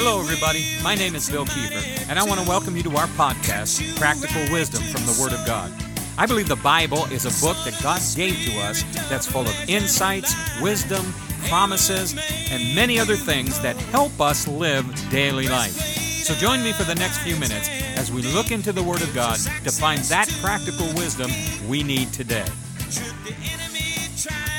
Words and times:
Hello, 0.00 0.20
everybody. 0.20 0.64
My 0.80 0.94
name 0.94 1.16
is 1.16 1.28
Bill 1.28 1.44
Kiefer, 1.44 2.08
and 2.08 2.20
I 2.20 2.22
want 2.24 2.40
to 2.40 2.48
welcome 2.48 2.76
you 2.76 2.84
to 2.84 2.96
our 2.96 3.08
podcast, 3.08 3.98
Practical 3.98 4.40
Wisdom 4.52 4.80
from 4.84 5.04
the 5.06 5.18
Word 5.20 5.32
of 5.32 5.44
God. 5.44 5.72
I 6.16 6.24
believe 6.24 6.46
the 6.46 6.54
Bible 6.54 7.06
is 7.06 7.26
a 7.26 7.44
book 7.44 7.56
that 7.64 7.76
God 7.82 8.00
gave 8.14 8.36
to 8.46 8.60
us 8.60 8.84
that's 9.10 9.26
full 9.26 9.42
of 9.42 9.68
insights, 9.68 10.32
wisdom, 10.60 11.04
promises, 11.48 12.14
and 12.48 12.76
many 12.76 13.00
other 13.00 13.16
things 13.16 13.60
that 13.60 13.74
help 13.90 14.20
us 14.20 14.46
live 14.46 14.86
daily 15.10 15.48
life. 15.48 15.72
So 15.72 16.32
join 16.34 16.62
me 16.62 16.70
for 16.70 16.84
the 16.84 16.94
next 16.94 17.18
few 17.18 17.34
minutes 17.34 17.68
as 17.96 18.12
we 18.12 18.22
look 18.22 18.52
into 18.52 18.70
the 18.70 18.84
Word 18.84 19.02
of 19.02 19.12
God 19.16 19.40
to 19.64 19.72
find 19.72 19.98
that 20.02 20.28
practical 20.40 20.86
wisdom 20.94 21.32
we 21.68 21.82
need 21.82 22.12
today. 22.12 22.46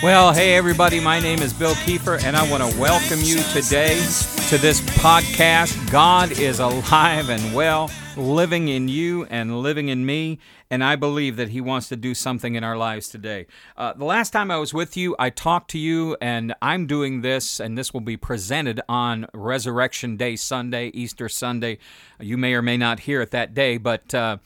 Well, 0.04 0.34
hey 0.34 0.56
everybody, 0.56 1.00
my 1.00 1.22
name 1.22 1.40
is 1.40 1.54
Bill 1.54 1.76
Kiefer, 1.76 2.22
and 2.26 2.36
I 2.36 2.50
want 2.52 2.62
to 2.62 2.78
welcome 2.78 3.20
you 3.22 3.42
today 3.54 3.96
to 4.50 4.58
this 4.58 4.82
podcast. 4.82 5.92
God 5.92 6.32
is 6.32 6.58
alive 6.58 7.30
and 7.30 7.54
well, 7.54 7.92
living 8.18 8.68
in 8.68 8.88
you 8.88 9.26
and 9.26 9.62
living 9.62 9.90
in 9.90 10.04
me, 10.08 10.40
and 10.72 10.84
I 10.84 10.96
believe 10.96 11.36
that 11.36 11.50
He 11.50 11.62
wants 11.62 11.88
to 11.90 11.96
do 11.96 12.16
something 12.16 12.56
in 12.56 12.64
our 12.64 12.76
lives 12.76 13.10
today. 13.10 13.46
Uh, 13.78 13.94
the 13.94 14.06
last 14.06 14.32
time 14.32 14.50
I 14.50 14.58
was 14.58 14.74
with 14.74 14.98
you, 14.98 15.16
I 15.20 15.30
talked 15.30 15.70
to 15.72 15.78
you, 15.78 16.18
and 16.20 16.56
I'm 16.64 16.88
doing 16.88 17.22
this, 17.22 17.60
and 17.60 17.78
this 17.78 17.94
will 17.94 18.02
be 18.02 18.18
presented 18.18 18.82
on 18.90 19.28
Resurrection 19.36 20.18
Day 20.18 20.36
Sunday, 20.36 20.88
Easter 20.96 21.30
Sunday. 21.30 21.78
You 22.20 22.36
may 22.36 22.56
or 22.56 22.64
may 22.64 22.78
not 22.78 23.02
hear 23.02 23.22
it 23.22 23.30
that 23.30 23.54
day, 23.54 23.78
but 23.78 24.16
uh, 24.16 24.38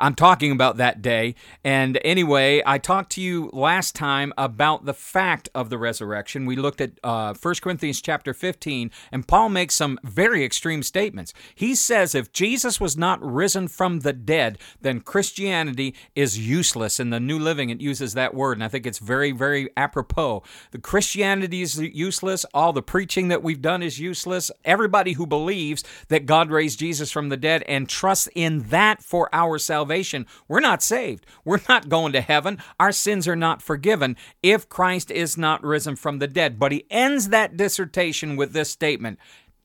I'm 0.00 0.14
talking 0.14 0.52
about 0.52 0.76
that 0.76 1.02
day. 1.02 1.34
And 1.64 1.98
anyway, 2.04 2.62
I 2.66 2.78
talked 2.78 3.12
to 3.12 3.20
you 3.20 3.50
last 3.52 3.94
time 3.94 4.32
about 4.36 4.84
the 4.84 4.94
fact 4.94 5.48
of 5.54 5.70
the 5.70 5.78
resurrection. 5.78 6.46
We 6.46 6.56
looked 6.56 6.80
at 6.80 6.92
uh, 7.02 7.34
1 7.34 7.54
Corinthians 7.62 8.00
chapter 8.00 8.34
15, 8.34 8.90
and 9.12 9.26
Paul 9.26 9.48
makes 9.48 9.74
some 9.74 9.98
very 10.02 10.44
extreme 10.44 10.82
statements. 10.82 11.32
He 11.54 11.74
says 11.74 12.14
if 12.14 12.32
Jesus 12.32 12.80
was 12.80 12.96
not 12.96 13.22
risen 13.22 13.68
from 13.68 14.00
the 14.00 14.12
dead, 14.12 14.58
then 14.80 15.00
Christianity 15.00 15.94
is 16.14 16.38
useless. 16.38 17.00
In 17.00 17.10
the 17.10 17.20
New 17.20 17.38
Living, 17.38 17.70
it 17.70 17.80
uses 17.80 18.14
that 18.14 18.34
word, 18.34 18.56
and 18.56 18.64
I 18.64 18.68
think 18.68 18.86
it's 18.86 18.98
very, 18.98 19.32
very 19.32 19.70
apropos. 19.76 20.42
The 20.72 20.78
Christianity 20.78 21.62
is 21.62 21.78
useless. 21.78 22.44
All 22.52 22.72
the 22.72 22.82
preaching 22.82 23.28
that 23.28 23.42
we've 23.42 23.62
done 23.62 23.82
is 23.82 23.98
useless. 23.98 24.50
Everybody 24.64 25.12
who 25.12 25.26
believes 25.26 25.84
that 26.08 26.26
God 26.26 26.50
raised 26.50 26.78
Jesus 26.78 27.10
from 27.10 27.28
the 27.28 27.36
dead 27.36 27.62
and 27.66 27.88
trusts 27.88 28.28
in 28.34 28.68
that 28.68 29.02
for 29.02 29.28
our 29.32 29.58
salvation 29.58 29.85
salvation, 29.86 30.26
we're 30.48 30.58
not 30.58 30.82
saved. 30.82 31.24
We're 31.44 31.60
not 31.68 31.88
going 31.88 32.12
to 32.12 32.20
heaven. 32.20 32.58
Our 32.80 32.90
sins 32.90 33.28
are 33.28 33.36
not 33.36 33.62
forgiven 33.62 34.16
if 34.42 34.68
Christ 34.68 35.12
is 35.12 35.38
not 35.38 35.62
risen 35.62 35.94
from 35.94 36.18
the 36.18 36.26
dead. 36.26 36.58
But 36.58 36.72
he 36.72 36.86
ends 36.90 37.28
that 37.28 37.56
dissertation 37.56 38.36
with 38.36 38.52
this 38.52 38.70
statement 38.70 39.18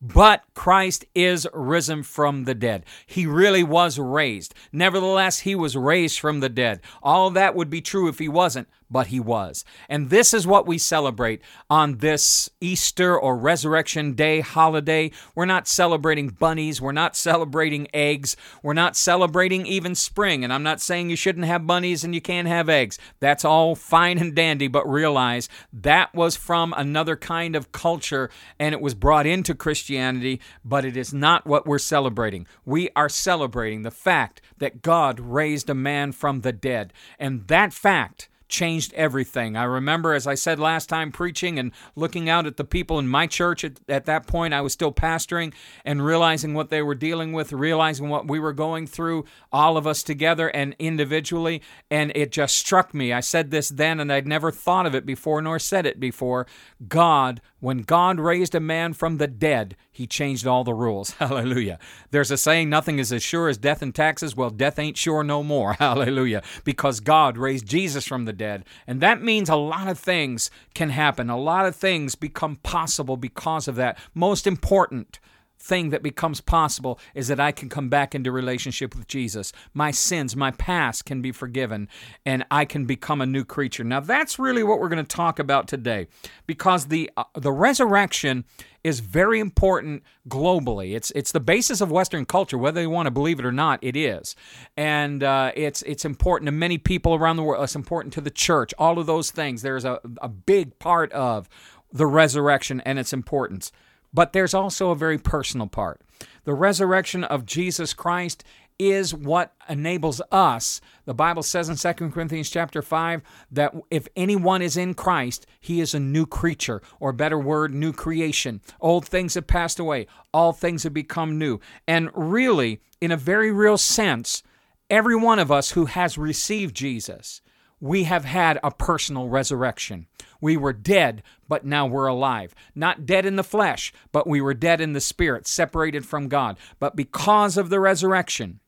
but 0.04 0.42
Christ 0.56 1.06
is 1.14 1.48
risen 1.54 2.02
from 2.02 2.46
the 2.46 2.56
dead. 2.56 2.86
He 3.06 3.28
really 3.28 3.62
was 3.64 4.00
raised. 4.00 4.56
Nevertheless, 4.72 5.42
he 5.42 5.54
was 5.54 5.78
raised 5.78 6.20
from 6.20 6.40
the 6.40 6.50
dead. 6.50 6.82
All 7.04 7.30
that 7.30 7.54
would 7.54 7.70
be 7.70 7.82
true 7.82 8.08
if 8.08 8.18
he 8.18 8.28
wasn't, 8.28 8.68
but 8.92 9.08
he 9.08 9.20
was. 9.20 9.64
And 9.88 10.10
this 10.10 10.34
is 10.34 10.46
what 10.46 10.68
we 10.68 10.78
celebrate 10.78 11.42
on 11.70 11.98
this 11.98 12.50
Easter 12.60 13.18
or 13.18 13.38
Resurrection 13.38 14.14
Day 14.14 14.42
holiday. 14.42 15.12
We're 15.34 15.46
not 15.46 15.68
celebrating 15.68 16.28
bunnies. 16.30 16.82
We're 16.82 16.92
not 16.92 17.16
celebrating 17.16 17.88
eggs. 17.94 18.36
We're 18.62 18.74
not 18.74 18.98
celebrating 18.98 19.66
even 19.66 19.96
spring. 19.96 20.44
And 20.44 20.52
I'm 20.52 20.64
not 20.64 20.82
saying 20.82 21.10
you 21.10 21.16
shouldn't 21.16 21.46
have 21.46 21.66
bunnies 21.66 22.04
and 22.04 22.14
you 22.14 22.22
can't 22.22 22.48
have 22.48 22.68
eggs. 22.68 23.00
That's 23.20 23.46
all 23.46 23.76
fine 23.76 24.18
and 24.18 24.36
dandy, 24.36 24.68
but 24.68 24.88
realize 24.88 25.48
that 25.72 26.14
was 26.14 26.36
from 26.36 26.74
another 26.76 27.16
kind 27.16 27.56
of 27.56 27.72
culture 27.72 28.30
and 28.60 28.76
it 28.76 28.82
was 28.82 28.94
brought 28.94 29.26
into 29.26 29.56
Christianity, 29.56 30.42
but 30.66 30.84
it 30.84 30.98
is 30.98 31.14
not 31.14 31.48
what 31.48 31.66
we're 31.66 31.80
celebrating. 31.80 32.46
We 32.66 32.90
are 32.96 33.10
celebrating 33.10 33.84
the 33.84 33.92
fact 33.92 34.42
that 34.58 34.82
God 34.82 35.20
raised 35.20 35.70
a 35.70 35.76
man 35.76 36.12
from 36.12 36.42
the 36.42 36.52
dead. 36.52 36.92
And 37.18 37.48
that 37.48 37.74
fact 37.74 38.28
changed 38.52 38.94
everything. 38.94 39.56
I 39.56 39.64
remember, 39.64 40.14
as 40.14 40.28
I 40.28 40.36
said 40.36 40.60
last 40.60 40.90
time, 40.90 41.12
preaching 41.12 41.58
and 41.58 41.72
looking 41.96 42.30
out 42.30 42.46
at 42.46 42.58
the 42.58 42.64
people 42.64 43.00
in 43.00 43.08
my 43.08 43.26
church 43.26 43.64
at, 43.64 43.80
at, 43.90 44.06
that 44.06 44.28
point. 44.28 44.54
I 44.54 44.62
was 44.62 44.74
still 44.74 44.92
pastoring 44.92 45.54
and 45.84 46.06
realizing 46.06 46.54
what 46.54 46.70
they 46.70 46.82
were 46.82 46.94
dealing 46.94 47.34
with, 47.34 47.54
realizing 47.54 48.10
what 48.10 48.28
we 48.28 48.40
were 48.40 48.54
going 48.54 48.86
through, 48.86 49.26
all 49.52 49.78
of 49.78 49.88
us 49.88 50.04
together 50.04 50.50
and 50.50 50.76
individually. 50.78 51.62
And 51.90 52.12
it 52.14 52.32
just 52.32 52.56
struck 52.56 52.94
me. 52.94 53.14
I 53.14 53.22
said 53.22 53.50
this 53.50 53.70
then, 53.70 54.00
and 54.00 54.12
I'd 54.12 54.28
never 54.28 54.52
thought 54.52 54.86
of 54.86 54.94
it 54.94 55.06
before 55.06 55.42
nor 55.42 55.58
said 55.58 55.86
it 55.86 56.00
before. 56.00 56.46
God, 56.88 57.42
when 57.62 57.84
God 57.84 58.20
raised 58.20 58.56
a 58.56 58.60
man 58.60 58.94
from 58.94 59.18
the 59.18 59.28
dead, 59.28 59.76
he 59.92 60.08
changed 60.08 60.48
all 60.48 60.64
the 60.64 60.74
rules. 60.74 61.12
Hallelujah. 61.20 61.78
There's 62.10 62.32
a 62.32 62.38
saying, 62.38 62.70
nothing 62.70 62.98
is 62.98 63.14
as 63.14 63.22
sure 63.22 63.48
as 63.48 63.58
death 63.58 63.82
and 63.82 63.94
taxes. 63.94 64.36
Well, 64.36 64.50
death 64.50 64.80
ain't 64.80 64.98
sure 64.98 65.24
no 65.24 65.44
more. 65.44 65.74
Hallelujah. 65.80 66.42
Because 66.64 67.00
God 67.00 67.38
raised 67.38 67.68
Jesus 67.68 68.08
from 68.08 68.26
the 68.26 68.34
dead. 68.34 68.41
And 68.42 69.02
that 69.02 69.22
means 69.22 69.50
a 69.50 69.56
lot 69.56 69.88
of 69.88 70.00
things 70.00 70.50
can 70.74 70.90
happen. 70.90 71.30
A 71.30 71.38
lot 71.38 71.66
of 71.66 71.76
things 71.76 72.16
become 72.16 72.58
possible 72.58 73.18
because 73.18 73.68
of 73.68 73.76
that. 73.76 73.98
Most 74.14 74.48
important, 74.48 75.20
thing 75.62 75.92
that 75.92 76.02
becomes 76.02 76.42
possible 76.42 77.00
is 77.14 77.28
that 77.28 77.40
I 77.40 77.52
can 77.52 77.70
come 77.70 77.90
back 77.90 78.16
into 78.16 78.32
relationship 78.32 78.96
with 78.96 79.08
Jesus. 79.08 79.54
My 79.74 79.92
sins, 79.92 80.36
my 80.36 80.52
past 80.52 81.06
can 81.06 81.22
be 81.22 81.32
forgiven, 81.32 81.88
and 82.26 82.44
I 82.50 82.66
can 82.66 82.86
become 82.86 83.22
a 83.22 83.26
new 83.26 83.46
creature. 83.46 83.84
Now, 83.84 84.00
that's 84.00 84.40
really 84.40 84.64
what 84.64 84.80
we're 84.80 84.90
going 84.90 85.06
to 85.06 85.16
talk 85.16 85.40
about 85.40 85.68
today, 85.68 86.08
because 86.48 86.88
the 86.88 87.10
uh, 87.16 87.24
the 87.36 87.52
resurrection 87.52 88.46
is 88.84 89.00
very 89.00 89.40
important 89.40 90.04
globally. 90.28 90.96
It's 90.96 91.12
it's 91.12 91.32
the 91.32 91.40
basis 91.40 91.82
of 91.82 91.92
Western 91.92 92.26
culture, 92.26 92.58
whether 92.58 92.82
you 92.82 92.90
want 92.90 93.06
to 93.06 93.12
believe 93.12 93.40
it 93.40 93.46
or 93.46 93.52
not. 93.52 93.80
It 93.82 93.96
is, 93.96 94.36
and 94.76 95.24
uh, 95.24 95.52
it's 95.56 95.84
it's 95.84 96.06
important 96.06 96.48
to 96.48 96.52
many 96.52 96.78
people 96.78 97.14
around 97.14 97.38
the 97.38 97.44
world. 97.44 97.64
It's 97.64 97.76
important 97.76 98.14
to 98.16 98.22
the 98.22 98.32
church. 98.32 98.74
All 98.78 98.98
of 98.98 99.06
those 99.06 99.32
things. 99.32 99.62
There's 99.62 99.86
a 99.86 100.00
a 100.22 100.30
big 100.30 100.80
part 100.80 101.12
of 101.14 101.48
the 101.94 102.06
resurrection 102.06 102.82
and 102.82 102.98
its 102.98 103.14
importance. 103.14 103.72
But 104.14 104.34
there's 104.34 104.54
also 104.54 104.92
a 104.92 104.96
very 104.96 105.18
personal 105.18 105.68
part. 105.68 106.02
The 106.44 106.54
resurrection 106.54 107.24
of 107.24 107.46
Jesus 107.46 107.94
Christ 107.94 108.44
is 108.80 109.14
what 109.14 109.54
enables 109.70 110.22
us. 110.32 110.82
The 111.06 111.14
Bible 111.14 111.44
says 111.44 111.70
in 111.70 111.76
2 111.76 112.10
Corinthians 112.10 112.50
chapter 112.50 112.82
5 112.82 113.22
that 113.52 113.76
if 113.92 114.08
anyone 114.16 114.64
is 114.64 114.76
in 114.76 114.96
Christ, 114.96 115.46
he 115.60 115.82
is 115.82 115.94
a 115.94 116.00
new 116.00 116.26
creature, 116.26 116.82
or 117.00 117.14
better 117.14 117.38
word, 117.38 117.74
new 117.74 117.94
creation. 117.94 118.60
Old 118.80 119.06
things 119.06 119.36
have 119.36 119.46
passed 119.46 119.80
away, 119.80 120.08
all 120.34 120.52
things 120.52 120.82
have 120.82 120.96
become 120.96 121.38
new. 121.38 121.60
And 121.88 122.10
really, 122.16 122.82
in 123.00 123.12
a 123.12 123.18
very 123.18 123.52
real 123.52 123.78
sense, 123.78 124.42
every 124.90 125.16
one 125.16 125.38
of 125.38 125.52
us 125.52 125.72
who 125.72 125.86
has 125.86 126.18
received 126.18 126.76
Jesus, 126.76 127.42
we 127.82 128.04
have 128.04 128.24
had 128.24 128.60
a 128.64 128.72
personal 128.72 129.28
resurrection. 129.28 130.08
We 130.40 130.56
were 130.56 130.72
dead, 130.72 131.24
but 131.50 131.66
now 131.66 131.88
we're 131.88 132.08
alive. 132.08 132.56
Not 132.74 133.06
dead 133.06 133.26
in 133.26 133.36
the 133.36 133.44
flesh, 133.44 133.92
but 134.12 134.28
we 134.28 134.40
were 134.40 134.54
dead 134.54 134.80
in 134.80 134.94
the 134.94 135.02
spirit, 135.02 135.48
separated 135.48 136.06
from 136.06 136.30
God. 136.30 136.58
But 136.80 136.96
because 136.96 137.58
of 137.58 137.70
the 137.70 137.80
resurrection, 137.80 138.60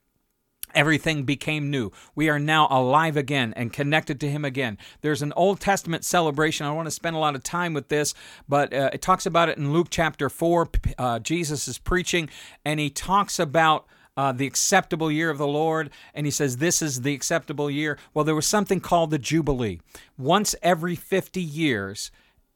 Everything 0.76 1.24
became 1.24 1.70
new. 1.70 1.92
We 2.16 2.30
are 2.30 2.40
now 2.40 2.68
alive 2.70 3.16
again 3.16 3.54
and 3.56 3.72
connected 3.72 4.20
to 4.22 4.30
Him 4.30 4.44
again. 4.44 4.78
There's 5.02 5.22
an 5.22 5.34
Old 5.36 5.60
Testament 5.60 6.04
celebration. 6.04 6.66
I 6.66 6.70
don't 6.70 6.76
want 6.76 6.88
to 6.88 6.92
spend 6.92 7.16
a 7.16 7.20
lot 7.20 7.36
of 7.36 7.44
time 7.44 7.74
with 7.74 7.90
this, 7.90 8.14
but 8.50 8.74
uh, 8.74 8.90
it 8.92 9.02
talks 9.02 9.26
about 9.26 9.50
it 9.50 9.58
in 9.58 9.72
Luke 9.72 9.88
chapter 9.90 10.30
4. 10.30 10.70
Uh, 10.98 11.20
Jesus 11.20 11.68
is 11.68 11.78
preaching, 11.78 12.30
and 12.66 12.80
he 12.80 12.90
talks 12.90 13.38
about 13.38 13.86
uh, 14.16 14.32
the 14.32 14.48
acceptable 14.48 15.12
year 15.12 15.30
of 15.30 15.38
the 15.38 15.48
Lord, 15.48 15.90
and 16.14 16.26
he 16.26 16.32
says, 16.32 16.58
This 16.58 16.82
is 16.82 17.02
the 17.02 17.14
acceptable 17.14 17.70
year. 17.70 17.98
Well, 18.14 18.26
there 18.26 18.36
was 18.36 18.48
something 18.48 18.80
called 18.80 19.12
the 19.12 19.20
Jubilee. 19.20 19.80
Once 20.18 20.56
every 20.62 20.96
50 20.96 21.42
years, 21.42 22.12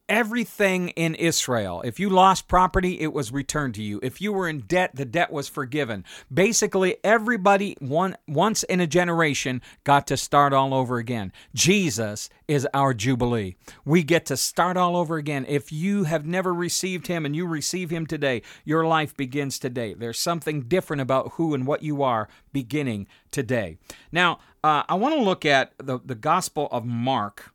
everything 0.10 0.90
in 0.90 1.16
Israel. 1.16 1.82
If 1.84 2.00
you 2.00 2.10
lost 2.10 2.48
property, 2.48 3.00
it 3.00 3.14
was 3.14 3.32
returned 3.32 3.76
to 3.76 3.84
you. 3.84 4.00
If 4.02 4.22
you 4.22 4.32
were 4.32 4.48
in 4.48 4.62
debt, 4.62 4.92
the 4.96 5.06
debt 5.06 5.32
was 5.32 5.48
forgiven. 5.48 6.06
Basically, 6.34 6.98
everybody 7.04 7.76
one, 7.80 8.16
once 8.28 8.64
in 8.64 8.80
a 8.80 8.88
generation 8.88 9.62
got 9.84 10.08
to 10.08 10.18
start 10.18 10.54
all 10.54 10.74
over 10.74 10.98
again. 10.98 11.32
Jesus 11.54 12.30
is 12.48 12.68
our 12.74 12.94
Jubilee. 12.94 13.56
We 13.84 14.04
get 14.04 14.26
to 14.28 14.38
start 14.38 14.78
all 14.78 14.96
over 14.96 15.18
again. 15.18 15.46
If 15.48 15.72
you 15.72 16.06
have 16.06 16.26
never 16.26 16.54
received 16.54 17.08
Him 17.08 17.26
and 17.26 17.36
you 17.36 17.46
receive 17.46 17.90
Him 17.90 18.06
today, 18.06 18.42
your 18.64 18.86
life 18.86 19.16
begins 19.16 19.60
today. 19.60 19.94
There's 19.94 20.20
something 20.20 20.64
different 20.64 21.02
about 21.02 21.34
who 21.34 21.54
and 21.54 21.68
what 21.68 21.84
you 21.84 22.04
are 22.04 22.30
beginning 22.54 23.08
today. 23.32 23.78
Now, 24.12 24.40
uh, 24.64 24.84
I 24.88 24.96
want 24.96 25.16
to 25.16 25.22
look 25.22 25.46
at 25.46 25.74
the, 25.78 26.00
the 26.04 26.16
Gospel 26.16 26.68
of 26.72 26.86
Mark 26.86 27.54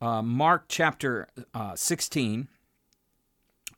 uh, 0.00 0.22
Mark 0.22 0.64
chapter 0.68 1.28
uh, 1.54 1.74
16. 1.74 2.48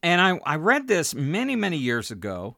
And 0.03 0.21
I, 0.21 0.39
I 0.45 0.57
read 0.57 0.89
this 0.89 1.15
many, 1.15 1.57
many 1.57 1.77
years 1.77 2.11
ago. 2.11 2.57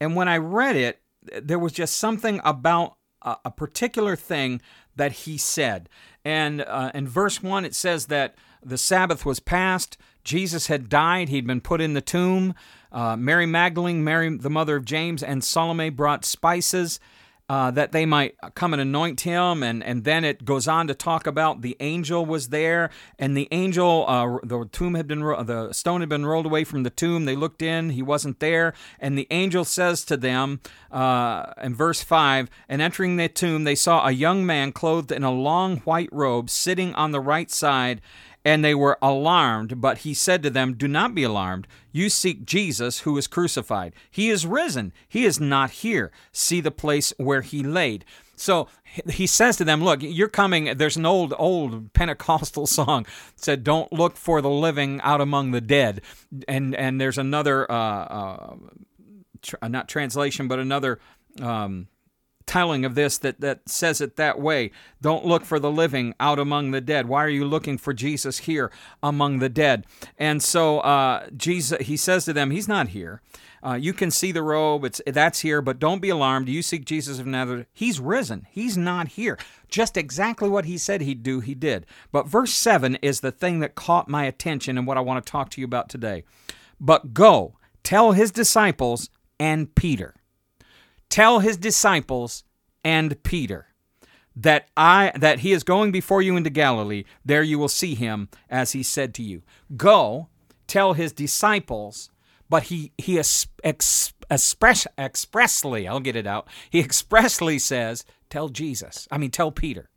And 0.00 0.16
when 0.16 0.28
I 0.28 0.36
read 0.36 0.76
it, 0.76 1.00
there 1.42 1.58
was 1.58 1.72
just 1.72 1.96
something 1.96 2.40
about 2.44 2.96
a, 3.22 3.36
a 3.46 3.50
particular 3.50 4.16
thing 4.16 4.60
that 4.96 5.12
he 5.12 5.38
said. 5.38 5.88
And 6.24 6.62
uh, 6.62 6.90
in 6.94 7.08
verse 7.08 7.42
1, 7.42 7.64
it 7.64 7.74
says 7.74 8.06
that 8.06 8.34
the 8.62 8.78
Sabbath 8.78 9.24
was 9.24 9.40
past, 9.40 9.96
Jesus 10.24 10.68
had 10.68 10.88
died, 10.88 11.28
he'd 11.28 11.46
been 11.46 11.60
put 11.60 11.80
in 11.80 11.94
the 11.94 12.00
tomb. 12.00 12.54
Uh, 12.92 13.16
Mary 13.16 13.46
Magdalene, 13.46 14.04
Mary, 14.04 14.36
the 14.36 14.50
mother 14.50 14.76
of 14.76 14.84
James, 14.84 15.22
and 15.22 15.42
Salome 15.42 15.90
brought 15.90 16.24
spices 16.24 17.00
uh, 17.52 17.70
that 17.70 17.92
they 17.92 18.06
might 18.06 18.34
come 18.54 18.72
and 18.72 18.80
anoint 18.80 19.20
him. 19.20 19.62
And, 19.62 19.84
and 19.84 20.04
then 20.04 20.24
it 20.24 20.42
goes 20.42 20.66
on 20.66 20.86
to 20.86 20.94
talk 20.94 21.26
about 21.26 21.60
the 21.60 21.76
angel 21.80 22.24
was 22.24 22.48
there, 22.48 22.88
and 23.18 23.36
the 23.36 23.46
angel, 23.50 24.06
uh, 24.08 24.38
the 24.42 24.64
tomb 24.72 24.94
had 24.94 25.06
been, 25.06 25.20
the 25.20 25.70
stone 25.74 26.00
had 26.00 26.08
been 26.08 26.24
rolled 26.24 26.46
away 26.46 26.64
from 26.64 26.82
the 26.82 26.88
tomb. 26.88 27.26
They 27.26 27.36
looked 27.36 27.60
in, 27.60 27.90
he 27.90 28.00
wasn't 28.00 28.40
there. 28.40 28.72
And 28.98 29.18
the 29.18 29.26
angel 29.30 29.66
says 29.66 30.02
to 30.06 30.16
them 30.16 30.62
uh, 30.90 31.52
in 31.62 31.74
verse 31.74 32.02
5 32.02 32.48
And 32.70 32.80
entering 32.80 33.16
the 33.16 33.28
tomb, 33.28 33.64
they 33.64 33.74
saw 33.74 34.06
a 34.06 34.12
young 34.12 34.46
man 34.46 34.72
clothed 34.72 35.12
in 35.12 35.22
a 35.22 35.30
long 35.30 35.80
white 35.80 36.08
robe 36.10 36.48
sitting 36.48 36.94
on 36.94 37.10
the 37.10 37.20
right 37.20 37.50
side 37.50 38.00
and 38.44 38.64
they 38.64 38.74
were 38.74 38.98
alarmed. 39.00 39.80
But 39.80 39.98
he 39.98 40.14
said 40.14 40.42
to 40.42 40.50
them, 40.50 40.74
Do 40.74 40.88
not 40.88 41.14
be 41.14 41.22
alarmed. 41.22 41.66
You 41.92 42.08
seek 42.08 42.44
Jesus 42.44 43.00
who 43.00 43.16
is 43.18 43.26
crucified. 43.26 43.94
He 44.10 44.30
is 44.30 44.46
risen. 44.46 44.92
He 45.08 45.24
is 45.24 45.40
not 45.40 45.70
here. 45.70 46.10
See 46.32 46.60
the 46.60 46.70
place 46.70 47.12
where 47.18 47.42
he 47.42 47.62
laid. 47.62 48.04
So 48.36 48.68
he 49.08 49.26
says 49.26 49.56
to 49.58 49.64
them, 49.64 49.82
Look, 49.82 50.00
you're 50.02 50.28
coming. 50.28 50.76
There's 50.76 50.96
an 50.96 51.06
old, 51.06 51.34
old 51.38 51.92
Pentecostal 51.92 52.66
song 52.78 53.06
said, 53.36 53.64
Don't 53.64 53.92
look 53.92 54.16
for 54.16 54.40
the 54.40 54.50
living 54.50 55.00
out 55.02 55.20
among 55.20 55.52
the 55.52 55.60
dead. 55.60 56.02
And, 56.48 56.74
and 56.74 57.00
there's 57.00 57.18
another, 57.18 57.70
uh, 57.70 57.74
uh, 57.74 58.56
tr- 59.42 59.56
not 59.68 59.88
translation, 59.88 60.48
but 60.48 60.58
another. 60.58 60.98
Um, 61.40 61.88
telling 62.52 62.84
of 62.84 62.94
this 62.94 63.16
that, 63.16 63.40
that 63.40 63.66
says 63.66 64.02
it 64.02 64.16
that 64.16 64.38
way. 64.38 64.70
Don't 65.00 65.24
look 65.24 65.42
for 65.42 65.58
the 65.58 65.70
living 65.70 66.14
out 66.20 66.38
among 66.38 66.70
the 66.70 66.82
dead. 66.82 67.08
Why 67.08 67.24
are 67.24 67.30
you 67.30 67.46
looking 67.46 67.78
for 67.78 67.94
Jesus 67.94 68.40
here 68.40 68.70
among 69.02 69.38
the 69.38 69.48
dead? 69.48 69.86
And 70.18 70.42
so 70.42 70.80
uh, 70.80 71.28
Jesus, 71.34 71.86
he 71.86 71.96
says 71.96 72.26
to 72.26 72.34
them, 72.34 72.50
He's 72.50 72.68
not 72.68 72.88
here. 72.88 73.22
Uh, 73.64 73.78
you 73.80 73.94
can 73.94 74.10
see 74.10 74.32
the 74.32 74.42
robe; 74.42 74.84
it's 74.84 75.00
that's 75.06 75.40
here, 75.40 75.62
but 75.62 75.78
don't 75.78 76.02
be 76.02 76.10
alarmed. 76.10 76.48
You 76.48 76.60
seek 76.62 76.84
Jesus 76.84 77.18
of 77.18 77.26
Nazareth. 77.26 77.68
He's 77.72 78.00
risen. 78.00 78.46
He's 78.50 78.76
not 78.76 79.08
here. 79.08 79.38
Just 79.68 79.96
exactly 79.96 80.48
what 80.48 80.64
he 80.64 80.76
said 80.76 81.00
he'd 81.00 81.22
do, 81.22 81.40
he 81.40 81.54
did. 81.54 81.86
But 82.10 82.26
verse 82.26 82.52
seven 82.52 82.96
is 82.96 83.20
the 83.20 83.32
thing 83.32 83.60
that 83.60 83.76
caught 83.76 84.08
my 84.08 84.24
attention 84.24 84.76
and 84.76 84.86
what 84.86 84.98
I 84.98 85.00
want 85.00 85.24
to 85.24 85.30
talk 85.30 85.48
to 85.50 85.60
you 85.60 85.64
about 85.64 85.88
today. 85.88 86.24
But 86.80 87.14
go 87.14 87.56
tell 87.84 88.12
his 88.12 88.30
disciples 88.30 89.08
and 89.38 89.74
Peter 89.74 90.16
tell 91.12 91.40
his 91.40 91.58
disciples 91.58 92.42
and 92.82 93.22
Peter 93.22 93.66
that 94.34 94.68
I 94.78 95.12
that 95.14 95.40
he 95.40 95.52
is 95.52 95.62
going 95.62 95.92
before 95.92 96.22
you 96.22 96.36
into 96.38 96.48
Galilee. 96.48 97.04
There 97.22 97.42
you 97.42 97.58
will 97.58 97.68
see 97.68 97.94
him 97.94 98.30
as 98.48 98.72
he 98.72 98.82
said 98.82 99.12
to 99.14 99.22
you. 99.22 99.42
Go 99.76 100.28
tell 100.66 100.94
his 100.94 101.12
disciples 101.12 102.10
but 102.48 102.64
he 102.64 102.92
he 102.96 103.18
ex, 103.18 103.46
express, 104.30 104.86
expressly 104.98 105.86
I'll 105.86 106.00
get 106.00 106.16
it 106.16 106.26
out. 106.26 106.48
He 106.70 106.80
expressly 106.80 107.58
says 107.58 108.06
tell 108.30 108.48
Jesus 108.48 109.06
I 109.10 109.18
mean 109.18 109.30
tell 109.30 109.52
Peter. 109.52 109.90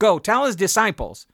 Go 0.00 0.18
tell 0.18 0.46
his 0.46 0.56
disciples 0.56 1.28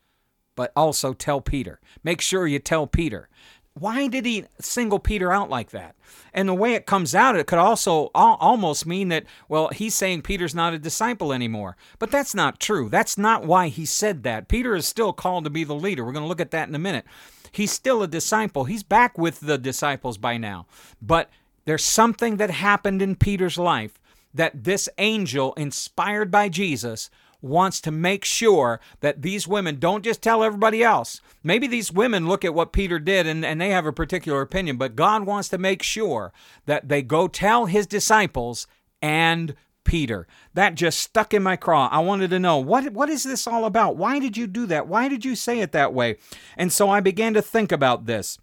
but 0.55 0.73
also 0.77 1.15
tell 1.15 1.41
Peter. 1.41 1.81
Make 2.05 2.21
sure 2.21 2.47
you 2.47 2.59
tell 2.59 2.87
Peter 2.87 3.31
why 3.75 4.07
did 4.07 4.27
he 4.27 4.45
single 4.61 4.99
Peter 4.99 5.33
out 5.33 5.49
like 5.49 5.71
that? 5.71 5.97
And 6.35 6.49
the 6.49 6.55
way 6.55 6.75
it 6.75 6.87
comes 6.87 7.15
out, 7.15 7.37
it 7.37 7.47
could 7.47 7.59
also 7.59 8.11
almost 8.15 8.87
mean 8.87 9.09
that, 9.09 9.25
well, 9.49 9.69
he's 9.69 9.95
saying 9.95 10.23
Peter's 10.23 10.55
not 10.55 10.75
a 10.75 10.79
disciple 10.79 11.33
anymore. 11.33 11.77
But 11.99 12.11
that's 12.11 12.35
not 12.35 12.61
true. 12.61 12.89
That's 12.89 13.17
not 13.17 13.47
why 13.47 13.69
he 13.69 13.87
said 13.87 14.23
that. 14.25 14.49
Peter 14.49 14.75
is 14.75 14.87
still 14.87 15.13
called 15.13 15.45
to 15.45 15.51
be 15.51 15.65
the 15.65 15.75
leader. 15.75 16.05
We're 16.05 16.13
going 16.13 16.25
to 16.25 16.29
look 16.29 16.41
at 16.41 16.51
that 16.51 16.69
in 16.69 16.75
a 16.75 16.79
minute. 16.79 17.07
He's 17.51 17.73
still 17.73 18.03
a 18.03 18.09
disciple. 18.09 18.65
He's 18.65 18.83
back 18.83 19.17
with 19.17 19.41
the 19.41 19.59
disciples 19.59 20.19
by 20.19 20.37
now. 20.37 20.67
But 21.01 21.31
there's 21.65 21.85
something 21.85 22.37
that 22.39 22.51
happened 22.51 23.01
in 23.03 23.17
Peter's 23.17 23.59
life 23.59 23.99
that 24.35 24.65
this 24.65 24.89
angel, 24.99 25.53
inspired 25.55 26.31
by 26.31 26.49
Jesus, 26.49 27.11
wants 27.43 27.81
to 27.83 27.91
make 27.91 28.25
sure 28.25 28.81
that 29.01 29.23
these 29.23 29.47
women 29.47 29.79
don't 29.79 30.05
just 30.05 30.23
tell 30.23 30.43
everybody 30.43 30.83
else. 30.83 31.21
Maybe 31.43 31.67
these 31.67 31.93
women 31.93 32.29
look 32.29 32.45
at 32.45 32.55
what 32.55 32.73
Peter 32.73 32.99
did 32.99 33.27
and, 33.27 33.45
and 33.45 33.61
they 33.61 33.71
have 33.71 33.85
a 33.85 33.93
particular 33.93 34.41
opinion, 34.41 34.77
but 34.77 34.97
God 34.97 35.27
wants 35.27 35.49
to 35.51 35.59
make 35.59 35.83
sure 35.83 36.33
that 36.67 36.89
they 36.89 37.03
go 37.03 37.29
tell 37.29 37.67
his 37.67 37.87
disciples 37.87 38.67
and 39.03 39.55
Peter. 39.85 40.27
That 40.55 40.77
just 40.77 41.01
stuck 41.01 41.35
in 41.35 41.43
my 41.43 41.57
craw. 41.57 41.89
I 41.91 41.99
wanted 41.99 42.31
to 42.31 42.39
know 42.39 42.59
what 42.59 42.93
what 42.93 43.09
is 43.09 43.25
this 43.25 43.47
all 43.47 43.65
about? 43.65 43.97
Why 43.97 44.21
did 44.21 44.37
you 44.37 44.47
do 44.47 44.67
that? 44.67 44.87
Why 44.87 45.09
did 45.09 45.25
you 45.25 45.35
say 45.35 45.61
it 45.61 45.73
that 45.73 45.93
way? 45.93 46.17
And 46.57 46.73
so 46.73 46.89
I 46.89 47.01
began 47.01 47.35
to 47.35 47.43
think 47.43 47.73
about 47.73 48.07
this. 48.07 48.39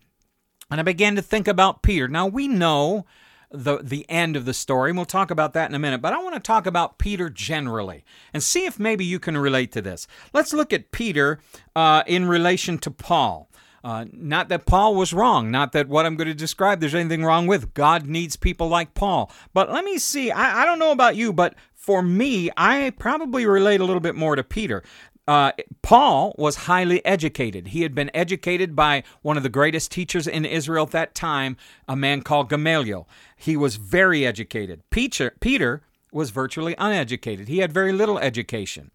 And 0.69 0.79
I 0.79 0.83
began 0.83 1.15
to 1.15 1.21
think 1.21 1.47
about 1.47 1.81
Peter. 1.81 2.07
Now 2.07 2.27
we 2.27 2.47
know 2.47 3.05
the 3.51 3.77
the 3.77 4.05
end 4.09 4.35
of 4.35 4.45
the 4.45 4.53
story, 4.53 4.91
and 4.91 4.97
we'll 4.97 5.05
talk 5.05 5.31
about 5.31 5.53
that 5.53 5.69
in 5.69 5.75
a 5.75 5.79
minute. 5.79 6.01
But 6.01 6.13
I 6.13 6.21
want 6.21 6.35
to 6.35 6.39
talk 6.39 6.65
about 6.65 6.97
Peter 6.97 7.29
generally 7.29 8.03
and 8.33 8.43
see 8.43 8.65
if 8.65 8.79
maybe 8.79 9.03
you 9.03 9.19
can 9.19 9.37
relate 9.37 9.71
to 9.73 9.81
this. 9.81 10.07
Let's 10.33 10.53
look 10.53 10.71
at 10.71 10.91
Peter 10.91 11.39
uh, 11.75 12.03
in 12.05 12.27
relation 12.27 12.77
to 12.79 12.91
Paul. 12.91 13.49
Uh, 13.83 14.05
not 14.11 14.49
that 14.49 14.65
Paul 14.65 14.95
was 14.95 15.13
wrong, 15.13 15.51
not 15.51 15.71
that 15.71 15.87
what 15.87 16.05
I'm 16.05 16.17
going 16.17 16.27
to 16.27 16.33
describe 16.33 16.79
there's 16.81 16.95
anything 16.95 17.23
wrong 17.23 17.47
with. 17.47 17.73
God 17.73 18.07
needs 18.07 18.35
people 18.35 18.67
like 18.67 18.93
Paul. 18.93 19.31
But 19.53 19.71
let 19.71 19.85
me 19.85 19.97
see. 19.97 20.31
I, 20.31 20.63
I 20.63 20.65
don't 20.65 20.79
know 20.79 20.91
about 20.91 21.15
you, 21.15 21.31
but 21.31 21.55
for 21.73 22.01
me, 22.01 22.49
I 22.57 22.91
probably 22.99 23.45
relate 23.45 23.79
a 23.79 23.85
little 23.85 24.01
bit 24.01 24.15
more 24.15 24.35
to 24.35 24.43
Peter. 24.43 24.83
Uh, 25.29 25.51
Paul 25.83 26.33
was 26.39 26.65
highly 26.65 27.05
educated. 27.05 27.67
He 27.67 27.83
had 27.83 27.93
been 27.93 28.09
educated 28.15 28.75
by 28.75 29.03
one 29.21 29.37
of 29.37 29.43
the 29.43 29.49
greatest 29.49 29.91
teachers 29.91 30.25
in 30.25 30.43
Israel 30.43 30.85
at 30.85 30.91
that 30.93 31.13
time, 31.13 31.55
a 31.87 31.95
man 31.95 32.23
called 32.23 32.49
Gamaliel. 32.49 33.07
He 33.37 33.55
was 33.55 33.75
very 33.75 34.25
educated. 34.25 34.81
Peter, 34.89 35.35
Peter 35.39 35.83
was 36.11 36.31
virtually 36.31 36.73
uneducated. 36.79 37.47
He 37.47 37.59
had 37.59 37.71
very 37.71 37.93
little 37.93 38.17
education. 38.17 38.89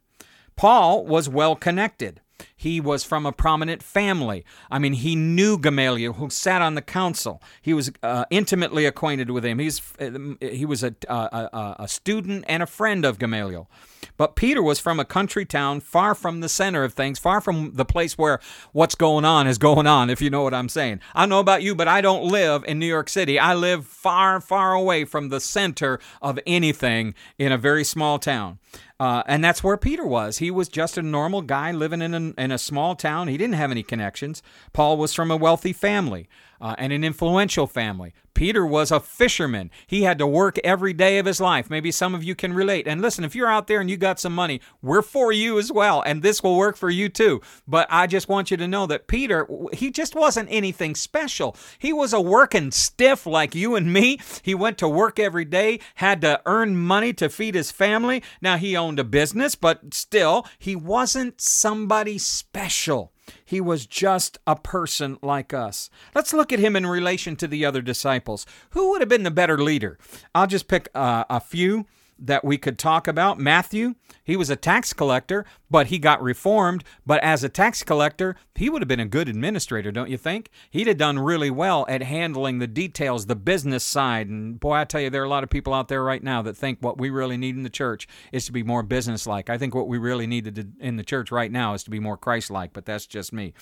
Paul 0.56 1.06
was 1.06 1.28
well 1.28 1.54
connected. 1.54 2.20
He 2.56 2.80
was 2.80 3.04
from 3.04 3.26
a 3.26 3.32
prominent 3.32 3.82
family. 3.82 4.44
I 4.70 4.78
mean, 4.78 4.94
he 4.94 5.14
knew 5.14 5.58
Gamaliel, 5.58 6.14
who 6.14 6.30
sat 6.30 6.62
on 6.62 6.74
the 6.74 6.82
council. 6.82 7.42
He 7.60 7.74
was 7.74 7.92
uh, 8.02 8.24
intimately 8.30 8.86
acquainted 8.86 9.30
with 9.30 9.44
him. 9.44 9.58
He's, 9.58 9.80
uh, 10.00 10.34
he 10.40 10.64
was 10.66 10.82
a, 10.82 10.94
a, 11.08 11.76
a 11.80 11.88
student 11.88 12.44
and 12.48 12.62
a 12.62 12.66
friend 12.66 13.04
of 13.04 13.18
Gamaliel. 13.18 13.68
But 14.16 14.36
Peter 14.36 14.62
was 14.62 14.78
from 14.78 15.00
a 15.00 15.04
country 15.04 15.44
town 15.44 15.80
far 15.80 16.14
from 16.14 16.40
the 16.40 16.48
center 16.48 16.84
of 16.84 16.94
things, 16.94 17.18
far 17.18 17.40
from 17.40 17.72
the 17.74 17.84
place 17.84 18.16
where 18.16 18.40
what's 18.72 18.94
going 18.94 19.24
on 19.24 19.46
is 19.46 19.58
going 19.58 19.86
on, 19.86 20.10
if 20.10 20.20
you 20.20 20.30
know 20.30 20.42
what 20.42 20.54
I'm 20.54 20.68
saying. 20.68 21.00
I 21.14 21.26
know 21.26 21.40
about 21.40 21.62
you, 21.62 21.74
but 21.74 21.88
I 21.88 22.00
don't 22.00 22.24
live 22.24 22.64
in 22.66 22.78
New 22.78 22.86
York 22.86 23.08
City. 23.08 23.38
I 23.38 23.54
live 23.54 23.86
far, 23.86 24.40
far 24.40 24.74
away 24.74 25.04
from 25.04 25.28
the 25.30 25.40
center 25.40 25.98
of 26.22 26.38
anything 26.46 27.14
in 27.38 27.50
a 27.52 27.58
very 27.58 27.84
small 27.84 28.18
town. 28.18 28.58
Uh, 29.04 29.22
and 29.26 29.44
that's 29.44 29.62
where 29.62 29.76
Peter 29.76 30.06
was. 30.06 30.38
He 30.38 30.50
was 30.50 30.66
just 30.66 30.96
a 30.96 31.02
normal 31.02 31.42
guy 31.42 31.72
living 31.72 32.00
in 32.00 32.14
a, 32.14 32.42
in 32.42 32.50
a 32.50 32.56
small 32.56 32.96
town. 32.96 33.28
He 33.28 33.36
didn't 33.36 33.56
have 33.56 33.70
any 33.70 33.82
connections. 33.82 34.42
Paul 34.72 34.96
was 34.96 35.12
from 35.12 35.30
a 35.30 35.36
wealthy 35.36 35.74
family 35.74 36.26
uh, 36.58 36.74
and 36.78 36.90
an 36.90 37.04
influential 37.04 37.66
family. 37.66 38.14
Peter 38.34 38.66
was 38.66 38.90
a 38.90 39.00
fisherman. 39.00 39.70
He 39.86 40.02
had 40.02 40.18
to 40.18 40.26
work 40.26 40.58
every 40.64 40.92
day 40.92 41.18
of 41.18 41.26
his 41.26 41.40
life. 41.40 41.70
Maybe 41.70 41.90
some 41.90 42.14
of 42.14 42.24
you 42.24 42.34
can 42.34 42.52
relate. 42.52 42.86
And 42.86 43.00
listen, 43.00 43.24
if 43.24 43.34
you're 43.34 43.50
out 43.50 43.68
there 43.68 43.80
and 43.80 43.88
you 43.88 43.96
got 43.96 44.20
some 44.20 44.34
money, 44.34 44.60
we're 44.82 45.02
for 45.02 45.32
you 45.32 45.58
as 45.58 45.72
well. 45.72 46.02
And 46.02 46.22
this 46.22 46.42
will 46.42 46.56
work 46.56 46.76
for 46.76 46.90
you 46.90 47.08
too. 47.08 47.40
But 47.66 47.86
I 47.90 48.06
just 48.06 48.28
want 48.28 48.50
you 48.50 48.56
to 48.56 48.68
know 48.68 48.86
that 48.86 49.06
Peter, 49.06 49.46
he 49.72 49.90
just 49.90 50.14
wasn't 50.14 50.48
anything 50.50 50.94
special. 50.94 51.56
He 51.78 51.92
was 51.92 52.12
a 52.12 52.20
working 52.20 52.70
stiff 52.72 53.24
like 53.26 53.54
you 53.54 53.76
and 53.76 53.92
me. 53.92 54.18
He 54.42 54.54
went 54.54 54.78
to 54.78 54.88
work 54.88 55.18
every 55.18 55.44
day, 55.44 55.80
had 55.96 56.20
to 56.22 56.42
earn 56.44 56.76
money 56.76 57.12
to 57.14 57.28
feed 57.28 57.54
his 57.54 57.70
family. 57.70 58.22
Now, 58.42 58.56
he 58.56 58.76
owned 58.76 58.98
a 58.98 59.04
business, 59.04 59.54
but 59.54 59.94
still, 59.94 60.46
he 60.58 60.74
wasn't 60.76 61.40
somebody 61.40 62.18
special. 62.18 63.13
He 63.44 63.60
was 63.60 63.86
just 63.86 64.38
a 64.46 64.56
person 64.56 65.18
like 65.22 65.54
us. 65.54 65.90
Let's 66.14 66.32
look 66.32 66.52
at 66.52 66.58
him 66.58 66.76
in 66.76 66.86
relation 66.86 67.36
to 67.36 67.48
the 67.48 67.64
other 67.64 67.82
disciples. 67.82 68.46
Who 68.70 68.90
would 68.90 69.00
have 69.00 69.08
been 69.08 69.22
the 69.22 69.30
better 69.30 69.58
leader? 69.58 69.98
I'll 70.34 70.46
just 70.46 70.68
pick 70.68 70.88
uh, 70.94 71.24
a 71.30 71.40
few 71.40 71.86
that 72.18 72.44
we 72.44 72.58
could 72.58 72.78
talk 72.78 73.08
about. 73.08 73.38
Matthew, 73.38 73.94
he 74.22 74.36
was 74.36 74.50
a 74.50 74.56
tax 74.56 74.92
collector, 74.92 75.44
but 75.70 75.88
he 75.88 75.98
got 75.98 76.22
reformed. 76.22 76.84
But 77.04 77.22
as 77.22 77.42
a 77.42 77.48
tax 77.48 77.82
collector, 77.82 78.36
he 78.54 78.70
would 78.70 78.82
have 78.82 78.88
been 78.88 79.00
a 79.00 79.06
good 79.06 79.28
administrator, 79.28 79.90
don't 79.90 80.10
you 80.10 80.16
think? 80.16 80.50
He'd 80.70 80.86
have 80.86 80.96
done 80.96 81.18
really 81.18 81.50
well 81.50 81.84
at 81.88 82.02
handling 82.02 82.58
the 82.58 82.66
details, 82.66 83.26
the 83.26 83.36
business 83.36 83.84
side. 83.84 84.28
And 84.28 84.58
boy, 84.60 84.74
I 84.74 84.84
tell 84.84 85.00
you, 85.00 85.10
there 85.10 85.22
are 85.22 85.26
a 85.26 85.28
lot 85.28 85.44
of 85.44 85.50
people 85.50 85.74
out 85.74 85.88
there 85.88 86.02
right 86.02 86.22
now 86.22 86.40
that 86.42 86.56
think 86.56 86.78
what 86.80 86.98
we 86.98 87.10
really 87.10 87.36
need 87.36 87.56
in 87.56 87.64
the 87.64 87.70
church 87.70 88.06
is 88.32 88.46
to 88.46 88.52
be 88.52 88.62
more 88.62 88.82
businesslike. 88.82 89.50
I 89.50 89.58
think 89.58 89.74
what 89.74 89.88
we 89.88 89.98
really 89.98 90.26
need 90.26 90.74
in 90.80 90.96
the 90.96 91.02
church 91.02 91.32
right 91.32 91.50
now 91.50 91.74
is 91.74 91.82
to 91.84 91.90
be 91.90 92.00
more 92.00 92.16
Christ-like, 92.16 92.72
but 92.72 92.84
that's 92.84 93.06
just 93.06 93.32
me. 93.32 93.54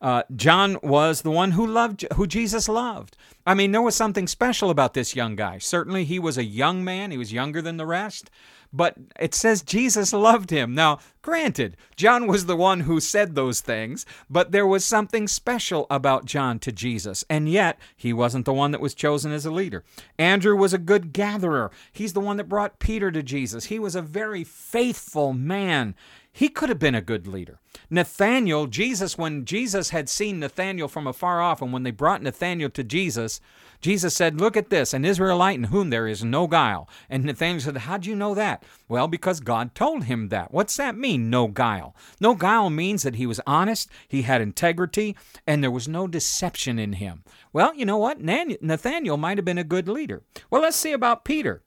Uh, 0.00 0.24
John 0.34 0.78
was 0.82 1.22
the 1.22 1.30
one 1.30 1.52
who 1.52 1.66
loved, 1.66 2.04
who 2.14 2.26
Jesus 2.26 2.68
loved. 2.68 3.16
I 3.46 3.54
mean, 3.54 3.72
there 3.72 3.82
was 3.82 3.96
something 3.96 4.26
special 4.26 4.70
about 4.70 4.94
this 4.94 5.16
young 5.16 5.36
guy. 5.36 5.58
Certainly, 5.58 6.04
he 6.04 6.18
was 6.18 6.38
a 6.38 6.44
young 6.44 6.84
man. 6.84 7.10
He 7.10 7.18
was 7.18 7.32
younger 7.32 7.60
than 7.60 7.76
the 7.76 7.86
rest 7.86 8.30
but 8.72 8.96
it 9.20 9.34
says 9.34 9.62
Jesus 9.62 10.12
loved 10.12 10.50
him. 10.50 10.74
Now, 10.74 10.98
granted, 11.20 11.76
John 11.94 12.26
was 12.26 12.46
the 12.46 12.56
one 12.56 12.80
who 12.80 13.00
said 13.00 13.34
those 13.34 13.60
things, 13.60 14.06
but 14.30 14.50
there 14.50 14.66
was 14.66 14.84
something 14.84 15.28
special 15.28 15.86
about 15.90 16.24
John 16.24 16.58
to 16.60 16.72
Jesus, 16.72 17.24
and 17.28 17.48
yet 17.48 17.78
he 17.96 18.12
wasn't 18.12 18.46
the 18.46 18.52
one 18.52 18.70
that 18.70 18.80
was 18.80 18.94
chosen 18.94 19.30
as 19.30 19.44
a 19.44 19.50
leader. 19.50 19.84
Andrew 20.18 20.56
was 20.56 20.72
a 20.72 20.78
good 20.78 21.12
gatherer. 21.12 21.70
He's 21.92 22.14
the 22.14 22.20
one 22.20 22.38
that 22.38 22.48
brought 22.48 22.78
Peter 22.78 23.10
to 23.10 23.22
Jesus. 23.22 23.66
He 23.66 23.78
was 23.78 23.94
a 23.94 24.02
very 24.02 24.44
faithful 24.44 25.32
man. 25.34 25.94
He 26.34 26.48
could 26.48 26.70
have 26.70 26.78
been 26.78 26.94
a 26.94 27.02
good 27.02 27.26
leader. 27.26 27.60
Nathaniel, 27.90 28.66
Jesus, 28.66 29.18
when 29.18 29.44
Jesus 29.44 29.90
had 29.90 30.08
seen 30.08 30.40
Nathaniel 30.40 30.88
from 30.88 31.06
afar 31.06 31.42
off, 31.42 31.60
and 31.60 31.74
when 31.74 31.82
they 31.82 31.90
brought 31.90 32.22
Nathaniel 32.22 32.70
to 32.70 32.82
Jesus, 32.82 33.38
Jesus 33.82 34.14
said, 34.14 34.40
Look 34.40 34.56
at 34.56 34.70
this, 34.70 34.94
an 34.94 35.04
Israelite 35.04 35.58
in 35.58 35.64
whom 35.64 35.90
there 35.90 36.08
is 36.08 36.24
no 36.24 36.46
guile. 36.46 36.88
And 37.10 37.24
Nathaniel 37.24 37.60
said, 37.60 37.76
How'd 37.76 38.06
you 38.06 38.16
know 38.16 38.34
that? 38.34 38.64
Well, 38.88 39.08
because 39.08 39.40
God 39.40 39.74
told 39.74 40.04
him 40.04 40.30
that. 40.30 40.54
What's 40.54 40.76
that 40.78 40.96
mean, 40.96 41.28
no 41.28 41.48
guile? 41.48 41.94
No 42.18 42.34
guile 42.34 42.70
means 42.70 43.02
that 43.02 43.16
he 43.16 43.26
was 43.26 43.40
honest, 43.46 43.90
he 44.08 44.22
had 44.22 44.40
integrity, 44.40 45.14
and 45.46 45.62
there 45.62 45.70
was 45.70 45.86
no 45.86 46.06
deception 46.06 46.78
in 46.78 46.94
him. 46.94 47.24
Well, 47.52 47.74
you 47.74 47.84
know 47.84 47.98
what? 47.98 48.22
Nathaniel 48.22 49.18
might 49.18 49.36
have 49.36 49.44
been 49.44 49.58
a 49.58 49.64
good 49.64 49.86
leader. 49.86 50.22
Well, 50.48 50.62
let's 50.62 50.76
see 50.78 50.92
about 50.92 51.26
Peter. 51.26 51.62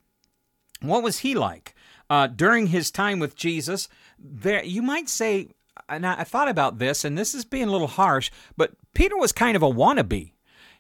What 0.82 1.04
was 1.04 1.20
he 1.20 1.36
like? 1.36 1.76
Uh, 2.10 2.28
during 2.28 2.68
his 2.68 2.92
time 2.92 3.20
with 3.20 3.36
Jesus, 3.36 3.90
there 4.20 4.64
you 4.64 4.82
might 4.82 5.10
say, 5.10 5.50
and 5.90 6.06
I, 6.06 6.22
I 6.22 6.24
thought 6.24 6.48
about 6.48 6.80
this, 6.80 7.04
and 7.04 7.18
this 7.18 7.34
is 7.34 7.46
being 7.46 7.68
a 7.68 7.72
little 7.72 7.88
harsh, 7.88 8.32
but 8.58 8.72
Peter 8.94 9.18
was 9.18 9.32
kind 9.32 9.56
of 9.56 9.64
a 9.64 9.70
wannabe. 9.70 10.32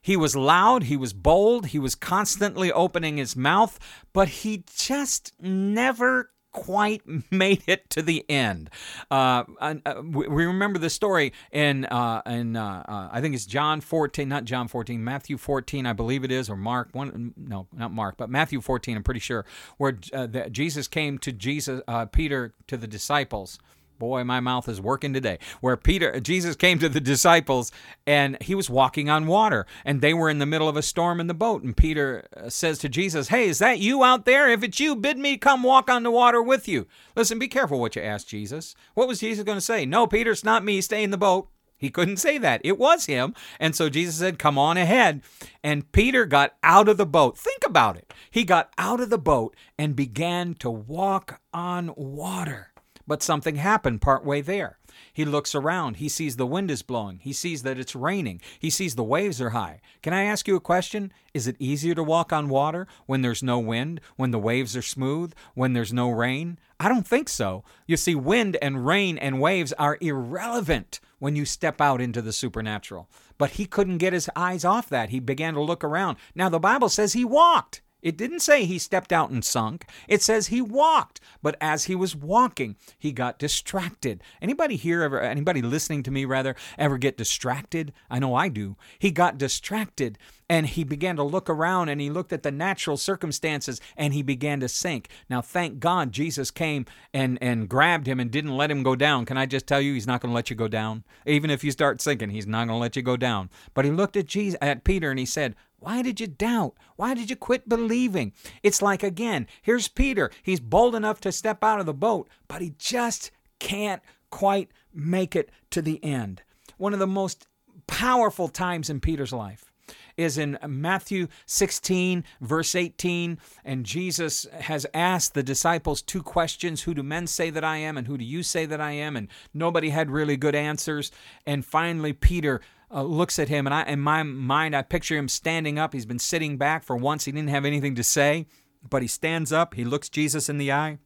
He 0.02 0.16
was 0.16 0.36
loud, 0.36 0.84
he 0.84 0.98
was 0.98 1.14
bold, 1.14 1.68
he 1.68 1.80
was 1.80 1.96
constantly 1.96 2.72
opening 2.72 3.18
his 3.18 3.36
mouth, 3.36 3.80
but 4.14 4.28
he 4.28 4.64
just 4.76 5.34
never 5.40 6.30
quite 6.56 7.02
made 7.32 7.64
it 7.68 7.90
to 7.90 8.02
the 8.02 8.26
end. 8.30 8.70
Uh, 9.12 9.44
uh, 9.60 10.02
we 10.02 10.46
remember 10.46 10.80
the 10.80 10.90
story 10.90 11.34
in 11.52 11.86
uh, 11.86 12.22
in 12.26 12.56
uh, 12.56 12.84
uh, 12.88 13.10
I 13.12 13.20
think 13.20 13.36
it's 13.36 13.46
John 13.46 13.82
14, 13.82 14.28
not 14.28 14.46
John 14.46 14.70
14, 14.70 15.04
Matthew 15.04 15.38
14, 15.38 15.86
I 15.86 15.92
believe 15.92 16.24
it 16.24 16.32
is, 16.32 16.50
or 16.50 16.56
Mark 16.56 16.90
one. 16.94 17.34
No, 17.36 17.68
not 17.76 17.92
Mark, 17.92 18.16
but 18.18 18.30
Matthew 18.30 18.62
14. 18.62 18.96
I'm 18.96 19.04
pretty 19.04 19.20
sure 19.20 19.46
where 19.78 20.00
uh, 20.14 20.28
the, 20.28 20.50
Jesus 20.50 20.88
came 20.88 21.18
to 21.20 21.32
Jesus 21.34 21.82
Peter 22.14 22.54
to 22.68 22.78
the 22.78 22.88
disciples 22.88 23.60
boy 23.98 24.24
my 24.24 24.40
mouth 24.40 24.68
is 24.68 24.82
working 24.82 25.14
today 25.14 25.38
where 25.62 25.78
peter 25.78 26.20
jesus 26.20 26.56
came 26.56 26.80
to 26.80 26.90
the 26.90 27.00
disciples 27.00 27.72
and 28.06 28.42
he 28.42 28.56
was 28.56 28.70
walking 28.70 29.10
on 29.10 29.28
water 29.28 29.66
and 29.84 30.02
they 30.02 30.14
were 30.14 30.30
in 30.30 30.40
the 30.40 30.46
middle 30.46 30.70
of 30.70 30.78
a 30.78 30.82
storm 30.82 31.20
in 31.20 31.28
the 31.28 31.34
boat 31.34 31.64
and 31.64 31.78
peter 31.78 32.28
uh, 32.36 32.50
says 32.50 32.78
to 32.78 32.90
jesus 32.90 33.30
hey 33.30 33.48
is 33.48 33.60
that 33.60 33.80
you 33.80 34.04
out 34.04 34.26
there 34.26 34.50
if 34.50 34.64
it's 34.64 34.80
you 34.80 34.96
bid 34.96 35.18
me 35.18 35.38
come 35.38 35.64
walk 35.64 35.90
on 35.90 36.04
the 36.04 36.12
water 36.12 36.42
with 36.42 36.68
you 36.68 36.88
listen 37.16 37.40
be 37.40 37.48
careful 37.48 37.80
what 37.80 37.96
you 37.96 38.02
ask 38.02 38.28
jesus 38.28 38.76
what 38.94 39.08
was 39.08 39.20
jesus 39.20 39.44
going 39.44 39.58
to 39.58 39.62
say 39.62 39.86
no 39.86 40.08
peter 40.08 40.32
it's 40.32 40.44
not 40.44 40.64
me 40.64 40.82
stay 40.82 41.04
in 41.04 41.12
the 41.12 41.18
boat 41.18 41.50
he 41.78 41.90
couldn't 41.90 42.18
say 42.18 42.38
that. 42.38 42.62
It 42.64 42.78
was 42.78 43.06
him. 43.06 43.36
And 43.60 43.76
so 43.76 43.90
Jesus 43.90 44.16
said, 44.16 44.40
Come 44.40 44.58
on 44.58 44.78
ahead. 44.78 45.22
And 45.64 45.92
Peter 45.92 46.26
got 46.26 46.56
out 46.64 46.88
of 46.88 46.98
the 46.98 47.06
boat. 47.06 47.38
Think 47.38 47.66
about 47.66 47.98
it. 47.98 48.14
He 48.32 48.44
got 48.44 48.72
out 48.78 49.00
of 49.00 49.10
the 49.10 49.18
boat 49.18 49.56
and 49.78 49.96
began 49.96 50.54
to 50.56 50.70
walk 50.70 51.42
on 51.54 51.94
water. 51.96 52.72
But 53.08 53.22
something 53.22 53.56
happened 53.56 54.02
partway 54.02 54.42
there. 54.42 54.78
He 55.14 55.26
looks 55.26 55.54
around. 55.54 55.98
He 55.98 56.10
sees 56.10 56.38
the 56.38 56.48
wind 56.48 56.72
is 56.72 56.82
blowing. 56.82 57.20
He 57.20 57.34
sees 57.34 57.64
that 57.64 57.78
it's 57.78 57.96
raining. 57.96 58.42
He 58.60 58.70
sees 58.70 58.96
the 58.96 59.04
waves 59.04 59.42
are 59.42 59.52
high. 59.52 59.82
Can 60.02 60.14
I 60.14 60.24
ask 60.24 60.48
you 60.48 60.56
a 60.56 60.62
question? 60.62 61.12
Is 61.34 61.48
it 61.48 61.58
easier 61.60 61.94
to 61.96 62.04
walk 62.04 62.32
on 62.32 62.50
water 62.50 62.88
when 63.06 63.22
there's 63.22 63.44
no 63.44 63.60
wind, 63.60 64.02
when 64.16 64.32
the 64.32 64.40
waves 64.40 64.76
are 64.76 64.82
smooth, 64.82 65.34
when 65.54 65.74
there's 65.74 65.94
no 65.94 66.10
rain? 66.10 66.58
I 66.80 66.90
don't 66.90 67.08
think 67.08 67.30
so. 67.30 67.64
You 67.86 67.98
see, 67.98 68.16
wind 68.16 68.58
and 68.62 68.86
rain 68.86 69.18
and 69.18 69.42
waves 69.42 69.74
are 69.74 69.98
irrelevant 70.02 71.00
when 71.20 71.36
you 71.36 71.46
step 71.46 71.82
out 71.82 72.02
into 72.02 72.22
the 72.22 72.34
supernatural. 72.34 73.10
But 73.38 73.52
he 73.52 73.66
couldn't 73.66 73.98
get 73.98 74.14
his 74.14 74.30
eyes 74.36 74.66
off 74.66 74.90
that. 74.90 75.10
He 75.10 75.20
began 75.20 75.54
to 75.54 75.62
look 75.62 75.84
around. 75.84 76.18
Now, 76.34 76.50
the 76.50 76.60
Bible 76.60 76.90
says 76.90 77.14
he 77.14 77.26
walked. 77.26 77.82
It 78.06 78.18
didn't 78.18 78.42
say 78.42 78.66
he 78.66 78.78
stepped 78.78 79.12
out 79.12 79.32
and 79.32 79.44
sunk. 79.44 79.88
It 80.08 80.22
says 80.22 80.48
he 80.48 80.62
walked. 80.62 81.20
But 81.42 81.58
as 81.60 81.86
he 81.86 81.96
was 81.96 82.16
walking, 82.16 82.76
he 83.00 83.12
got 83.12 83.40
distracted. 83.40 84.22
Anybody 84.40 84.76
here 84.76 85.02
ever 85.02 85.20
anybody 85.20 85.64
listening 85.64 86.04
to 86.04 86.12
me 86.12 86.24
rather 86.24 86.56
ever 86.78 87.00
get 87.00 87.18
distracted? 87.18 87.94
I 88.08 88.20
know 88.20 88.36
I 88.36 88.48
do. 88.48 88.76
He 89.00 89.10
got 89.10 89.40
distracted 89.40 90.20
and 90.48 90.68
he 90.68 90.84
began 90.84 91.16
to 91.16 91.24
look 91.24 91.50
around 91.50 91.90
and 91.90 92.00
he 92.00 92.12
looked 92.12 92.32
at 92.32 92.44
the 92.44 92.52
natural 92.52 92.96
circumstances 92.96 93.82
and 93.98 94.14
he 94.14 94.22
began 94.22 94.60
to 94.60 94.70
sink. 94.70 95.10
Now 95.28 95.42
thank 95.42 95.80
God 95.80 96.12
Jesus 96.12 96.52
came 96.52 96.86
and 97.12 97.40
and 97.42 97.68
grabbed 97.68 98.06
him 98.06 98.20
and 98.20 98.30
didn't 98.30 98.56
let 98.56 98.70
him 98.70 98.84
go 98.84 98.96
down. 98.96 99.26
Can 99.26 99.40
I 99.40 99.48
just 99.48 99.66
tell 99.66 99.82
you 99.82 99.96
he's 99.96 100.06
not 100.06 100.22
going 100.22 100.30
to 100.30 100.36
let 100.36 100.52
you 100.52 100.56
go 100.56 100.68
down? 100.68 101.04
Even 101.26 101.50
if 101.50 101.64
you 101.64 101.72
start 101.72 102.02
sinking, 102.02 102.30
he's 102.30 102.46
not 102.46 102.68
going 102.68 102.78
to 102.78 102.82
let 102.82 102.96
you 102.96 103.02
go 103.02 103.18
down. 103.18 103.50
But 103.74 103.86
he 103.86 103.90
looked 103.90 104.16
at 104.16 104.28
Jesus 104.28 104.60
at 104.62 104.84
Peter 104.84 105.10
and 105.10 105.18
he 105.18 105.26
said, 105.26 105.56
why 105.86 106.02
did 106.02 106.20
you 106.20 106.26
doubt? 106.26 106.74
Why 106.96 107.14
did 107.14 107.30
you 107.30 107.36
quit 107.36 107.70
believing? 107.70 108.34
It's 108.64 108.82
like, 108.82 109.04
again, 109.04 109.46
here's 109.62 109.88
Peter. 109.88 110.32
He's 110.42 110.60
bold 110.60 110.96
enough 110.96 111.22
to 111.22 111.32
step 111.32 111.64
out 111.64 111.80
of 111.80 111.86
the 111.86 111.94
boat, 111.94 112.28
but 112.48 112.60
he 112.60 112.74
just 112.80 113.30
can't 113.60 114.02
quite 114.32 114.72
make 114.92 115.36
it 115.36 115.52
to 115.70 115.84
the 115.84 116.04
end. 116.04 116.42
One 116.78 116.94
of 116.94 116.98
the 116.98 117.06
most 117.06 117.46
powerful 117.86 118.48
times 118.48 118.90
in 118.90 119.00
Peter's 119.00 119.32
life 119.32 119.72
is 120.18 120.40
in 120.40 120.58
Matthew 120.66 121.28
16, 121.46 122.24
verse 122.42 122.74
18. 122.74 123.38
And 123.64 123.86
Jesus 123.86 124.48
has 124.54 124.88
asked 124.92 125.36
the 125.36 125.44
disciples 125.44 126.02
two 126.02 126.24
questions 126.24 126.82
Who 126.82 126.96
do 126.96 127.04
men 127.04 127.28
say 127.28 127.52
that 127.52 127.64
I 127.64 127.78
am, 127.78 127.96
and 127.96 128.08
who 128.08 128.18
do 128.18 128.26
you 128.26 128.42
say 128.42 128.66
that 128.66 128.82
I 128.82 128.94
am? 128.94 129.16
And 129.16 129.28
nobody 129.54 129.90
had 129.90 130.10
really 130.10 130.36
good 130.36 130.56
answers. 130.56 131.12
And 131.46 131.64
finally, 131.64 132.12
Peter 132.12 132.60
uh, 132.96 133.04
looks 133.04 133.38
at 133.38 133.50
him, 133.50 133.68
and 133.68 133.74
I, 133.74 133.84
in 133.84 134.00
my 134.00 134.24
mind, 134.24 134.74
I 134.74 134.82
picture 134.82 135.18
him 135.18 135.28
standing 135.28 135.78
up. 135.78 135.94
He's 135.94 136.06
been 136.06 136.18
sitting 136.18 136.58
back 136.58 136.82
for 136.82 136.96
once. 136.96 137.26
He 137.26 137.32
didn't 137.34 137.50
have 137.50 137.66
anything 137.66 137.94
to 137.96 138.04
say, 138.04 138.48
but 138.90 139.02
he 139.02 139.08
stands 139.08 139.52
up. 139.52 139.74
He 139.74 139.84
looks 139.84 140.08
Jesus 140.08 140.48
in 140.48 140.58
the 140.58 140.72
eye. 140.72 140.98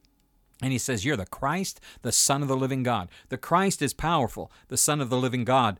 And 0.61 0.71
he 0.71 0.77
says, 0.77 1.03
You're 1.03 1.17
the 1.17 1.25
Christ, 1.25 1.79
the 2.03 2.11
Son 2.11 2.43
of 2.43 2.47
the 2.47 2.57
living 2.57 2.83
God. 2.83 3.09
The 3.29 3.37
Christ 3.37 3.81
is 3.81 3.93
powerful. 3.93 4.51
The 4.67 4.77
Son 4.77 5.01
of 5.01 5.09
the 5.09 5.17
living 5.17 5.45
God 5.45 5.79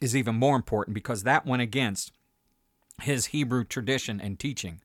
is 0.00 0.16
even 0.16 0.36
more 0.36 0.56
important 0.56 0.94
because 0.94 1.22
that 1.22 1.44
went 1.44 1.62
against 1.62 2.12
his 3.02 3.26
Hebrew 3.26 3.64
tradition 3.64 4.20
and 4.20 4.38
teaching. 4.38 4.80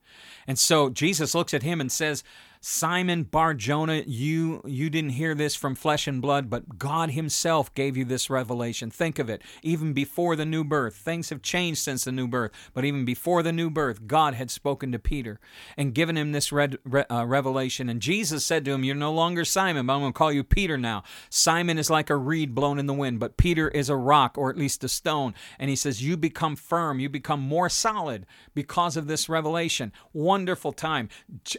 And 0.46 0.58
so 0.58 0.90
Jesus 0.90 1.34
looks 1.34 1.54
at 1.54 1.62
him 1.62 1.80
and 1.80 1.90
says, 1.90 2.24
Simon 2.60 3.22
Bar 3.22 3.54
Jonah, 3.54 4.02
you 4.06 4.62
you 4.66 4.90
didn't 4.90 5.10
hear 5.10 5.34
this 5.34 5.54
from 5.54 5.74
flesh 5.74 6.06
and 6.06 6.20
blood, 6.20 6.50
but 6.50 6.78
God 6.78 7.10
Himself 7.10 7.72
gave 7.74 7.96
you 7.96 8.04
this 8.04 8.28
revelation. 8.28 8.90
Think 8.90 9.18
of 9.18 9.30
it. 9.30 9.42
Even 9.62 9.92
before 9.92 10.34
the 10.34 10.44
new 10.44 10.64
birth, 10.64 10.96
things 10.96 11.30
have 11.30 11.40
changed 11.40 11.80
since 11.80 12.04
the 12.04 12.12
new 12.12 12.26
birth, 12.26 12.50
but 12.74 12.84
even 12.84 13.04
before 13.04 13.42
the 13.42 13.52
new 13.52 13.70
birth, 13.70 14.06
God 14.06 14.34
had 14.34 14.50
spoken 14.50 14.90
to 14.92 14.98
Peter 14.98 15.38
and 15.76 15.94
given 15.94 16.16
him 16.16 16.32
this 16.32 16.50
red, 16.50 16.78
uh, 17.10 17.24
revelation. 17.26 17.88
And 17.88 18.02
Jesus 18.02 18.44
said 18.44 18.64
to 18.64 18.72
him, 18.72 18.82
"You're 18.82 18.96
no 18.96 19.12
longer 19.12 19.44
Simon, 19.44 19.86
but 19.86 19.94
I'm 19.94 20.00
going 20.00 20.12
to 20.12 20.18
call 20.18 20.32
you 20.32 20.42
Peter 20.42 20.76
now. 20.76 21.04
Simon 21.30 21.78
is 21.78 21.90
like 21.90 22.10
a 22.10 22.16
reed 22.16 22.54
blown 22.54 22.78
in 22.78 22.86
the 22.86 22.94
wind, 22.94 23.20
but 23.20 23.36
Peter 23.36 23.68
is 23.68 23.88
a 23.88 23.96
rock, 23.96 24.36
or 24.36 24.50
at 24.50 24.58
least 24.58 24.82
a 24.82 24.88
stone." 24.88 25.34
And 25.58 25.70
He 25.70 25.76
says, 25.76 26.02
"You 26.02 26.16
become 26.16 26.56
firm. 26.56 26.98
You 26.98 27.08
become 27.08 27.40
more 27.40 27.68
solid 27.68 28.26
because 28.54 28.96
of 28.96 29.06
this 29.06 29.28
revelation." 29.28 29.92
Wonderful 30.12 30.72
time. 30.72 31.08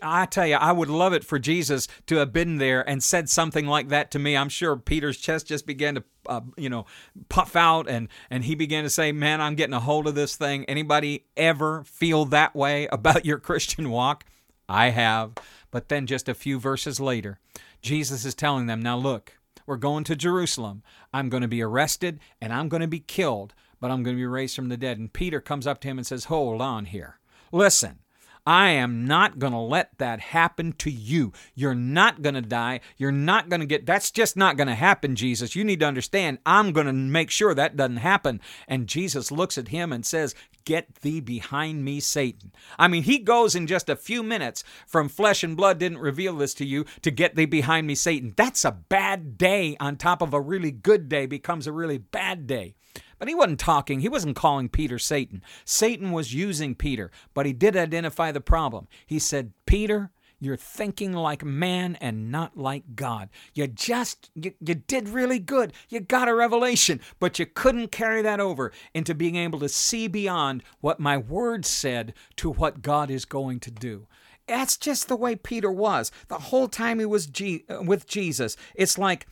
I 0.01 0.25
tell 0.25 0.45
you, 0.45 0.55
I 0.55 0.73
would 0.73 0.88
would 0.89 0.98
love 0.98 1.13
it 1.13 1.24
for 1.24 1.39
Jesus 1.39 1.88
to 2.08 2.17
have 2.17 2.34
been 2.34 2.58
there 2.58 2.88
and 2.88 3.03
said 3.03 3.29
something 3.29 3.67
like 3.67 3.89
that 3.89 4.12
to 4.12 4.19
me. 4.19 4.36
I'm 4.36 4.50
sure 4.50 4.75
Peter's 4.75 5.17
chest 5.17 5.48
just 5.48 5.65
began 5.65 5.96
to, 5.96 6.03
uh, 6.25 6.41
you 6.58 6.69
know, 6.69 6.86
puff 7.29 7.55
out, 7.55 7.88
and 7.88 8.08
and 8.29 8.43
he 8.43 8.55
began 8.55 8.84
to 8.84 8.89
say, 8.89 9.12
"Man, 9.12 9.39
I'm 9.41 9.55
getting 9.55 9.74
a 9.74 9.79
hold 9.79 10.08
of 10.08 10.15
this 10.15 10.36
thing." 10.36 10.65
Anybody 10.65 11.25
ever 11.38 11.84
feel 11.84 12.25
that 12.25 12.55
way 12.55 12.88
about 12.91 13.25
your 13.25 13.38
Christian 13.38 13.89
walk? 13.89 14.25
I 14.67 14.89
have. 14.89 15.34
But 15.72 15.89
then 15.89 16.08
just 16.08 16.27
a 16.27 16.34
few 16.34 16.60
verses 16.60 17.00
later, 17.00 17.39
Jesus 17.81 18.25
is 18.25 18.36
telling 18.36 18.65
them, 18.65 18.81
"Now 18.81 18.98
look." 18.98 19.36
We're 19.65 19.77
going 19.77 20.03
to 20.05 20.15
Jerusalem. 20.15 20.81
I'm 21.13 21.29
going 21.29 21.43
to 21.43 21.48
be 21.48 21.62
arrested 21.62 22.19
and 22.41 22.51
I'm 22.51 22.69
going 22.69 22.81
to 22.81 22.88
be 22.88 23.01
killed, 23.01 23.53
but 23.79 23.91
I'm 23.91 24.01
going 24.01 24.15
to 24.15 24.19
be 24.19 24.25
raised 24.25 24.55
from 24.55 24.69
the 24.69 24.77
dead. 24.77 24.98
And 24.98 25.13
Peter 25.13 25.39
comes 25.39 25.67
up 25.67 25.79
to 25.81 25.88
him 25.88 26.00
and 26.00 26.08
says, 26.08 26.24
Hold 26.24 26.60
on 26.60 26.86
here. 26.86 27.19
Listen, 27.51 28.00
I 28.49 28.71
am 28.71 29.05
not 29.05 29.37
going 29.37 29.53
to 29.53 29.59
let 29.59 29.95
that 29.99 30.19
happen 30.19 30.73
to 30.79 30.89
you. 30.89 31.33
You're 31.53 31.75
not 31.75 32.23
going 32.23 32.33
to 32.33 32.41
die. 32.41 32.79
You're 32.97 33.11
not 33.11 33.47
going 33.47 33.59
to 33.59 33.67
get, 33.67 33.85
that's 33.85 34.09
just 34.09 34.35
not 34.35 34.57
going 34.57 34.69
to 34.69 34.73
happen, 34.73 35.15
Jesus. 35.15 35.55
You 35.55 35.63
need 35.63 35.81
to 35.81 35.85
understand, 35.85 36.39
I'm 36.47 36.71
going 36.71 36.87
to 36.87 36.93
make 36.93 37.29
sure 37.29 37.53
that 37.53 37.75
doesn't 37.75 37.97
happen. 37.97 38.41
And 38.67 38.87
Jesus 38.87 39.31
looks 39.31 39.59
at 39.59 39.67
him 39.67 39.93
and 39.93 40.03
says, 40.03 40.33
Get 40.65 40.95
thee 41.01 41.19
behind 41.19 41.85
me, 41.85 41.99
Satan. 41.99 42.51
I 42.79 42.87
mean, 42.87 43.03
he 43.03 43.19
goes 43.19 43.53
in 43.53 43.67
just 43.67 43.87
a 43.87 43.95
few 43.95 44.23
minutes 44.23 44.63
from 44.87 45.09
flesh 45.09 45.43
and 45.43 45.55
blood 45.55 45.77
didn't 45.77 45.99
reveal 45.99 46.35
this 46.35 46.55
to 46.55 46.65
you 46.65 46.85
to 47.03 47.11
get 47.11 47.35
thee 47.35 47.45
behind 47.45 47.85
me, 47.85 47.93
Satan. 47.93 48.33
That's 48.35 48.65
a 48.65 48.71
bad 48.71 49.37
day 49.37 49.77
on 49.79 49.95
top 49.95 50.23
of 50.23 50.33
a 50.33 50.41
really 50.41 50.71
good 50.71 51.07
day 51.07 51.27
becomes 51.27 51.67
a 51.67 51.71
really 51.71 51.99
bad 51.99 52.47
day. 52.47 52.73
But 53.19 53.27
he 53.27 53.35
wasn't 53.35 53.59
talking, 53.59 53.99
he 53.99 54.09
wasn't 54.09 54.35
calling 54.35 54.69
Peter 54.69 54.97
Satan. 54.97 55.43
Satan 55.65 56.11
was 56.11 56.33
using 56.33 56.73
Peter, 56.73 57.11
but 57.33 57.45
he 57.45 57.53
did 57.53 57.77
identify 57.77 58.31
the 58.31 58.41
problem. 58.41 58.88
He 59.05 59.19
said, 59.19 59.51
Peter, 59.65 60.11
you're 60.39 60.55
thinking 60.55 61.11
like 61.11 61.43
man 61.43 61.95
and 61.97 62.31
not 62.31 62.57
like 62.57 62.95
God. 62.95 63.29
You 63.53 63.67
just, 63.67 64.31
you, 64.35 64.53
you 64.61 64.75
did 64.75 65.09
really 65.09 65.39
good. 65.39 65.73
You 65.89 65.99
got 65.99 66.29
a 66.29 66.33
revelation, 66.33 67.01
but 67.19 67.39
you 67.39 67.45
couldn't 67.45 67.91
carry 67.91 68.21
that 68.21 68.39
over 68.39 68.71
into 68.93 69.13
being 69.13 69.35
able 69.35 69.59
to 69.59 69.69
see 69.69 70.07
beyond 70.07 70.63
what 70.79 70.99
my 70.99 71.17
word 71.17 71.65
said 71.65 72.13
to 72.38 72.49
what 72.49 72.81
God 72.81 73.11
is 73.11 73.25
going 73.25 73.59
to 73.61 73.71
do. 73.71 74.07
That's 74.47 74.77
just 74.77 75.07
the 75.07 75.15
way 75.15 75.35
Peter 75.35 75.71
was 75.71 76.11
the 76.27 76.39
whole 76.39 76.67
time 76.67 76.99
he 76.99 77.05
was 77.05 77.27
G- 77.27 77.65
uh, 77.69 77.83
with 77.83 78.07
Jesus. 78.07 78.57
It's 78.73 78.97
like 78.97 79.27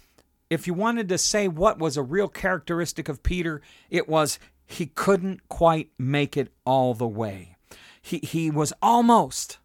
if 0.50 0.68
you 0.68 0.74
wanted 0.74 1.10
to 1.10 1.18
say 1.18 1.48
what 1.48 1.80
was 1.80 1.98
a 1.98 2.04
real 2.04 2.28
characteristic 2.28 3.10
of 3.10 3.24
Peter, 3.24 3.62
it 3.90 4.08
was 4.08 4.40
he 4.66 4.86
couldn't 4.86 5.48
quite 5.50 5.92
make 5.98 6.38
it 6.38 6.52
all 6.66 6.94
the 6.94 7.08
way. 7.08 7.56
He, 8.02 8.20
he 8.20 8.52
was 8.52 8.74
almost, 8.82 9.60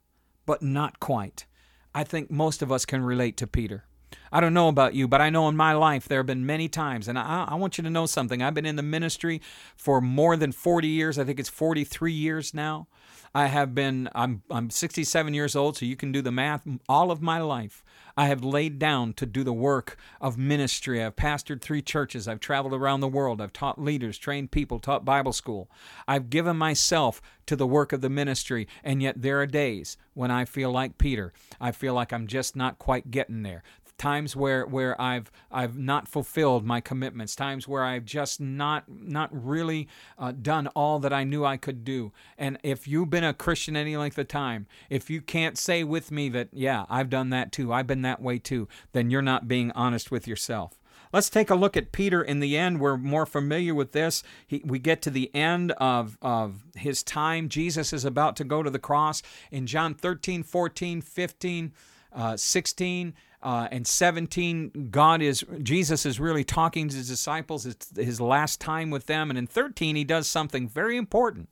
but 0.46 0.62
not 0.62 1.00
quite. 1.00 1.46
I 1.94 2.04
think 2.04 2.30
most 2.30 2.62
of 2.62 2.72
us 2.72 2.84
can 2.84 3.04
relate 3.04 3.36
to 3.38 3.46
Peter. 3.46 3.84
I 4.32 4.40
don't 4.40 4.54
know 4.54 4.68
about 4.68 4.94
you, 4.94 5.06
but 5.06 5.20
I 5.20 5.28
know 5.28 5.46
in 5.48 5.56
my 5.56 5.74
life 5.74 6.08
there 6.08 6.20
have 6.20 6.26
been 6.26 6.46
many 6.46 6.66
times, 6.66 7.06
and 7.06 7.18
I, 7.18 7.46
I, 7.50 7.54
want 7.54 7.76
you 7.76 7.84
to 7.84 7.90
know 7.90 8.06
something. 8.06 8.42
I've 8.42 8.54
been 8.54 8.64
in 8.64 8.76
the 8.76 8.82
ministry 8.82 9.42
for 9.76 10.00
more 10.00 10.38
than 10.38 10.52
40 10.52 10.88
years. 10.88 11.18
I 11.18 11.24
think 11.24 11.38
it's 11.38 11.50
43 11.50 12.12
years 12.12 12.54
now. 12.54 12.88
I 13.34 13.46
have 13.46 13.74
been, 13.74 14.08
I'm, 14.14 14.42
I'm 14.50 14.70
67 14.70 15.34
years 15.34 15.54
old, 15.54 15.76
so 15.76 15.86
you 15.86 15.96
can 15.96 16.12
do 16.12 16.22
the 16.22 16.32
math. 16.32 16.66
All 16.88 17.10
of 17.10 17.22
my 17.22 17.40
life, 17.40 17.82
I 18.16 18.26
have 18.26 18.44
laid 18.44 18.78
down 18.78 19.14
to 19.14 19.26
do 19.26 19.42
the 19.42 19.54
work 19.54 19.96
of 20.20 20.36
ministry. 20.36 21.02
I've 21.02 21.16
pastored 21.16 21.62
three 21.62 21.80
churches. 21.80 22.28
I've 22.28 22.40
traveled 22.40 22.74
around 22.74 23.00
the 23.00 23.08
world. 23.08 23.40
I've 23.40 23.52
taught 23.52 23.80
leaders, 23.80 24.18
trained 24.18 24.50
people, 24.50 24.78
taught 24.78 25.04
Bible 25.04 25.32
school. 25.32 25.70
I've 26.06 26.28
given 26.28 26.56
myself 26.58 27.22
to 27.46 27.56
the 27.56 27.66
work 27.66 27.92
of 27.92 28.02
the 28.02 28.10
ministry, 28.10 28.68
and 28.84 29.02
yet 29.02 29.22
there 29.22 29.40
are 29.40 29.46
days 29.46 29.96
when 30.14 30.30
I 30.30 30.44
feel 30.44 30.70
like 30.70 30.98
Peter. 30.98 31.32
I 31.60 31.72
feel 31.72 31.94
like 31.94 32.12
I'm 32.12 32.26
just 32.26 32.54
not 32.54 32.78
quite 32.78 33.10
getting 33.10 33.42
there 33.42 33.62
times 33.98 34.34
where 34.34 34.66
where 34.66 35.00
I've 35.00 35.30
I've 35.50 35.76
not 35.76 36.08
fulfilled 36.08 36.64
my 36.64 36.80
commitments, 36.80 37.36
times 37.36 37.68
where 37.68 37.84
I've 37.84 38.04
just 38.04 38.40
not 38.40 38.84
not 38.88 39.30
really 39.32 39.88
uh, 40.18 40.32
done 40.32 40.66
all 40.68 40.98
that 41.00 41.12
I 41.12 41.24
knew 41.24 41.44
I 41.44 41.56
could 41.56 41.84
do. 41.84 42.12
And 42.36 42.58
if 42.62 42.88
you've 42.88 43.10
been 43.10 43.24
a 43.24 43.34
Christian 43.34 43.76
any 43.76 43.96
length 43.96 44.18
of 44.18 44.28
time, 44.28 44.66
if 44.90 45.10
you 45.10 45.20
can't 45.20 45.58
say 45.58 45.84
with 45.84 46.10
me 46.10 46.28
that 46.30 46.48
yeah 46.52 46.86
I've 46.88 47.10
done 47.10 47.30
that 47.30 47.52
too, 47.52 47.72
I've 47.72 47.86
been 47.86 48.02
that 48.02 48.22
way 48.22 48.38
too, 48.38 48.68
then 48.92 49.10
you're 49.10 49.22
not 49.22 49.48
being 49.48 49.70
honest 49.72 50.10
with 50.10 50.26
yourself. 50.26 50.78
Let's 51.12 51.28
take 51.28 51.50
a 51.50 51.54
look 51.54 51.76
at 51.76 51.92
Peter 51.92 52.22
in 52.22 52.40
the 52.40 52.56
end. 52.56 52.80
We're 52.80 52.96
more 52.96 53.26
familiar 53.26 53.74
with 53.74 53.92
this. 53.92 54.22
He, 54.46 54.62
we 54.64 54.78
get 54.78 55.02
to 55.02 55.10
the 55.10 55.32
end 55.34 55.72
of, 55.72 56.16
of 56.22 56.64
his 56.74 57.02
time. 57.02 57.50
Jesus 57.50 57.92
is 57.92 58.06
about 58.06 58.34
to 58.36 58.44
go 58.44 58.62
to 58.62 58.70
the 58.70 58.78
cross. 58.78 59.22
In 59.50 59.66
John 59.66 59.94
13, 59.94 60.42
14, 60.42 61.02
15, 61.02 61.72
uh, 62.14 62.36
16, 62.36 63.14
uh, 63.42 63.68
and 63.70 63.86
17, 63.86 64.88
God 64.90 65.20
is, 65.20 65.44
Jesus 65.62 66.06
is 66.06 66.20
really 66.20 66.44
talking 66.44 66.88
to 66.88 66.96
his 66.96 67.08
disciples. 67.08 67.66
It's 67.66 67.96
his 67.96 68.20
last 68.20 68.60
time 68.60 68.90
with 68.90 69.06
them. 69.06 69.30
And 69.30 69.38
in 69.38 69.46
13, 69.46 69.96
he 69.96 70.04
does 70.04 70.26
something 70.26 70.68
very 70.68 70.96
important. 70.96 71.48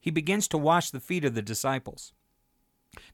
He 0.00 0.10
begins 0.10 0.48
to 0.48 0.58
wash 0.58 0.90
the 0.90 1.00
feet 1.00 1.24
of 1.24 1.34
the 1.34 1.42
disciples. 1.42 2.12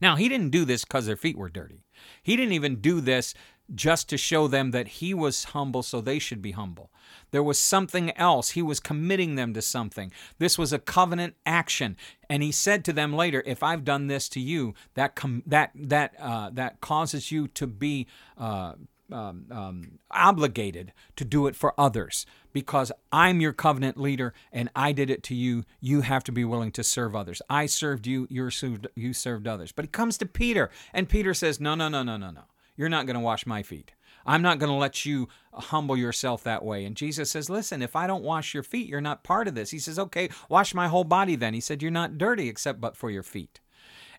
Now, 0.00 0.16
he 0.16 0.28
didn't 0.28 0.50
do 0.50 0.64
this 0.64 0.84
because 0.84 1.06
their 1.06 1.16
feet 1.16 1.38
were 1.38 1.48
dirty. 1.48 1.84
He 2.22 2.36
didn't 2.36 2.52
even 2.52 2.76
do 2.76 3.00
this 3.00 3.34
just 3.74 4.08
to 4.08 4.16
show 4.16 4.48
them 4.48 4.70
that 4.72 4.88
he 4.88 5.14
was 5.14 5.44
humble, 5.44 5.82
so 5.82 6.00
they 6.00 6.18
should 6.18 6.42
be 6.42 6.52
humble. 6.52 6.90
There 7.30 7.42
was 7.42 7.58
something 7.58 8.16
else. 8.16 8.50
He 8.50 8.62
was 8.62 8.80
committing 8.80 9.34
them 9.34 9.54
to 9.54 9.62
something. 9.62 10.12
This 10.38 10.58
was 10.58 10.72
a 10.72 10.78
covenant 10.78 11.34
action. 11.46 11.96
And 12.28 12.42
he 12.42 12.52
said 12.52 12.84
to 12.84 12.92
them 12.92 13.12
later, 13.12 13.42
"If 13.46 13.62
I've 13.62 13.84
done 13.84 14.06
this 14.06 14.28
to 14.30 14.40
you, 14.40 14.74
that 14.94 15.14
com- 15.14 15.42
that 15.46 15.70
that 15.74 16.14
uh, 16.18 16.50
that 16.52 16.80
causes 16.80 17.30
you 17.30 17.48
to 17.48 17.66
be 17.66 18.06
uh, 18.38 18.74
um, 19.12 19.46
um, 19.50 19.98
obligated 20.10 20.92
to 21.16 21.24
do 21.24 21.46
it 21.46 21.56
for 21.56 21.74
others 21.78 22.26
because 22.52 22.92
I'm 23.12 23.40
your 23.40 23.52
covenant 23.52 23.96
leader 23.96 24.34
and 24.52 24.70
I 24.74 24.92
did 24.92 25.10
it 25.10 25.22
to 25.24 25.34
you. 25.34 25.64
You 25.80 26.02
have 26.02 26.24
to 26.24 26.32
be 26.32 26.44
willing 26.44 26.72
to 26.72 26.84
serve 26.84 27.16
others. 27.16 27.42
I 27.50 27.66
served 27.66 28.06
you, 28.06 28.26
you 28.30 28.50
served, 28.50 28.86
you 28.94 29.12
served 29.12 29.46
others. 29.48 29.72
But 29.72 29.84
it 29.84 29.92
comes 29.92 30.16
to 30.18 30.26
Peter, 30.26 30.70
and 30.92 31.08
Peter 31.08 31.34
says, 31.34 31.60
No, 31.60 31.74
no, 31.74 31.88
no, 31.88 32.02
no, 32.02 32.16
no, 32.16 32.30
no. 32.30 32.42
You're 32.80 32.88
not 32.88 33.04
going 33.04 33.12
to 33.12 33.20
wash 33.20 33.44
my 33.44 33.62
feet. 33.62 33.92
I'm 34.24 34.40
not 34.40 34.58
going 34.58 34.72
to 34.72 34.78
let 34.78 35.04
you 35.04 35.28
uh, 35.52 35.60
humble 35.60 35.98
yourself 35.98 36.42
that 36.44 36.64
way. 36.64 36.86
And 36.86 36.96
Jesus 36.96 37.30
says, 37.30 37.50
Listen, 37.50 37.82
if 37.82 37.94
I 37.94 38.06
don't 38.06 38.24
wash 38.24 38.54
your 38.54 38.62
feet, 38.62 38.88
you're 38.88 39.02
not 39.02 39.22
part 39.22 39.46
of 39.46 39.54
this. 39.54 39.70
He 39.70 39.78
says, 39.78 39.98
Okay, 39.98 40.30
wash 40.48 40.72
my 40.72 40.88
whole 40.88 41.04
body 41.04 41.36
then. 41.36 41.52
He 41.52 41.60
said, 41.60 41.82
You're 41.82 41.90
not 41.90 42.16
dirty 42.16 42.48
except 42.48 42.80
but 42.80 42.96
for 42.96 43.10
your 43.10 43.22
feet. 43.22 43.60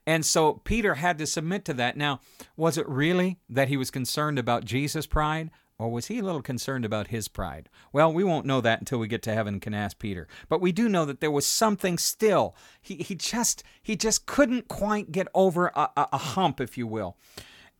And 0.06 0.24
so 0.24 0.62
Peter 0.63 0.93
had 0.93 1.17
to 1.17 1.26
submit 1.26 1.65
to 1.65 1.74
that. 1.74 1.97
Now, 1.97 2.19
was 2.56 2.78
it 2.78 2.88
really 2.88 3.39
that 3.50 3.67
he 3.67 3.78
was 3.78 3.89
concerned 3.89 4.38
about 4.38 4.63
Jesus' 4.63 5.08
pride? 5.08 5.50
Or 5.80 5.89
was 5.89 6.06
he 6.06 6.19
a 6.19 6.24
little 6.24 6.43
concerned 6.43 6.86
about 6.86 7.08
his 7.08 7.28
pride? 7.28 7.67
Well, 7.91 8.13
we 8.13 8.24
won't 8.24 8.45
know 8.45 8.62
that 8.62 8.78
until 8.78 9.00
we 9.00 9.08
get 9.08 9.24
to 9.24 9.34
heaven 9.34 9.56
and 9.56 9.62
can 9.62 9.74
ask 9.74 9.97
Peter. 9.97 10.28
But 10.50 10.62
we 10.62 10.71
do 10.71 10.88
know 10.88 11.06
that 11.06 11.19
there 11.19 11.32
was 11.32 11.47
something 11.47 11.97
still. 11.97 12.56
He, 12.80 12.97
he 12.97 13.15
just 13.15 13.63
he 13.82 13.95
just 13.95 14.28
couldn't 14.28 14.67
quite 14.67 15.12
get 15.12 15.28
over 15.34 15.71
a, 15.76 15.89
a, 15.97 16.10
a 16.13 16.17
hump, 16.19 16.62
if 16.62 16.78
you 16.78 16.86
will. 16.86 17.17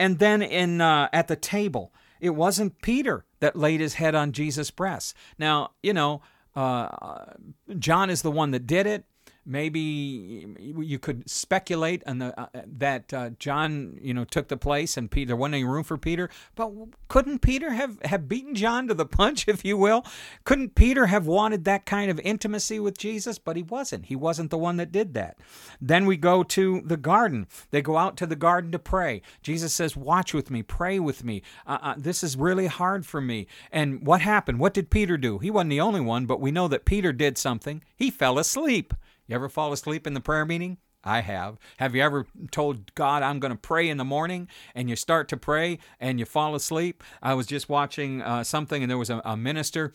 And 0.01 0.17
then 0.17 0.41
in 0.41 0.81
uh, 0.81 1.09
at 1.13 1.27
the 1.27 1.35
table, 1.35 1.93
it 2.19 2.31
wasn't 2.31 2.81
Peter 2.81 3.23
that 3.39 3.55
laid 3.55 3.81
his 3.81 3.93
head 3.93 4.15
on 4.15 4.31
Jesus' 4.31 4.71
breast. 4.71 5.15
Now, 5.37 5.73
you 5.83 5.93
know, 5.93 6.23
uh, 6.55 7.25
John 7.77 8.09
is 8.09 8.23
the 8.23 8.31
one 8.31 8.49
that 8.49 8.65
did 8.65 8.87
it. 8.87 9.05
Maybe 9.45 10.45
you 10.60 10.99
could 10.99 11.30
speculate 11.30 12.04
on 12.06 12.19
the, 12.19 12.39
uh, 12.39 12.47
that 12.77 13.13
uh, 13.13 13.30
John, 13.39 13.97
you 13.99 14.13
know, 14.13 14.23
took 14.23 14.49
the 14.49 14.58
place 14.58 14.97
and 14.97 15.10
Peter, 15.10 15.30
there 15.30 15.36
wasn't 15.36 15.56
any 15.56 15.63
room 15.63 15.84
for 15.84 15.97
Peter. 15.97 16.30
But 16.56 16.71
couldn't 17.08 17.39
Peter 17.39 17.71
have, 17.71 17.97
have 18.06 18.30
beaten 18.30 18.54
John 18.54 18.88
to 18.88 18.93
the 18.93 19.06
punch, 19.06 19.47
if 19.47 19.65
you 19.65 19.77
will? 19.77 20.06
Couldn't 20.43 20.75
Peter 20.75 21.08
have 21.08 21.25
wanted 21.25 21.65
that 21.65 21.86
kind 21.86 22.12
of 22.12 22.19
intimacy 22.19 22.80
with 22.80 22.97
Jesus? 22.97 23.39
But 23.39 23.56
he 23.56 23.63
wasn't. 23.63 24.06
He 24.06 24.15
wasn't 24.15 24.51
the 24.51 24.58
one 24.58 24.77
that 24.77 24.91
did 24.91 25.13
that. 25.15 25.38
Then 25.80 26.06
we 26.06 26.17
go 26.17 26.43
to 26.43 26.82
the 26.86 26.97
garden. 26.97 27.47
They 27.71 27.82
go 27.82 27.97
out 27.97 28.17
to 28.17 28.27
the 28.27 28.36
garden 28.36 28.71
to 28.71 28.80
pray. 28.80 29.21
Jesus 29.41 29.73
says, 29.73 29.95
Watch 29.95 30.34
with 30.34 30.51
me, 30.51 30.62
pray 30.62 30.99
with 30.99 31.23
me. 31.23 31.41
Uh, 31.65 31.80
uh, 31.82 31.95
this 31.97 32.23
is 32.23 32.38
really 32.38 32.67
hard 32.67 33.06
for 33.06 33.21
me. 33.21 33.47
And 33.71 34.06
what 34.06 34.21
happened? 34.21 34.60
What 34.60 34.73
did 34.73 34.89
Peter 34.89 35.17
do? 35.17 35.39
He 35.39 35.49
wasn't 35.49 35.71
the 35.71 35.82
only 35.82 36.01
one, 36.01 36.25
but 36.25 36.39
we 36.39 36.51
know 36.51 36.67
that 36.67 36.86
Peter 36.86 37.12
did 37.12 37.38
something. 37.38 37.84
He 37.95 38.12
fell 38.12 38.38
asleep. 38.38 38.93
You 39.31 39.35
ever 39.35 39.47
fall 39.47 39.71
asleep 39.71 40.05
in 40.05 40.13
the 40.13 40.19
prayer 40.19 40.45
meeting? 40.45 40.77
I 41.05 41.21
have. 41.21 41.57
Have 41.77 41.95
you 41.95 42.01
ever 42.01 42.27
told 42.51 42.93
God, 42.95 43.23
I'm 43.23 43.39
going 43.39 43.53
to 43.53 43.57
pray 43.57 43.87
in 43.87 43.95
the 43.95 44.03
morning, 44.03 44.49
and 44.75 44.89
you 44.89 44.97
start 44.97 45.29
to 45.29 45.37
pray 45.37 45.79
and 46.01 46.19
you 46.19 46.25
fall 46.25 46.53
asleep? 46.53 47.01
I 47.23 47.33
was 47.33 47.47
just 47.47 47.69
watching 47.69 48.21
uh, 48.21 48.43
something, 48.43 48.83
and 48.83 48.91
there 48.91 48.97
was 48.97 49.09
a, 49.09 49.21
a 49.23 49.37
minister 49.37 49.93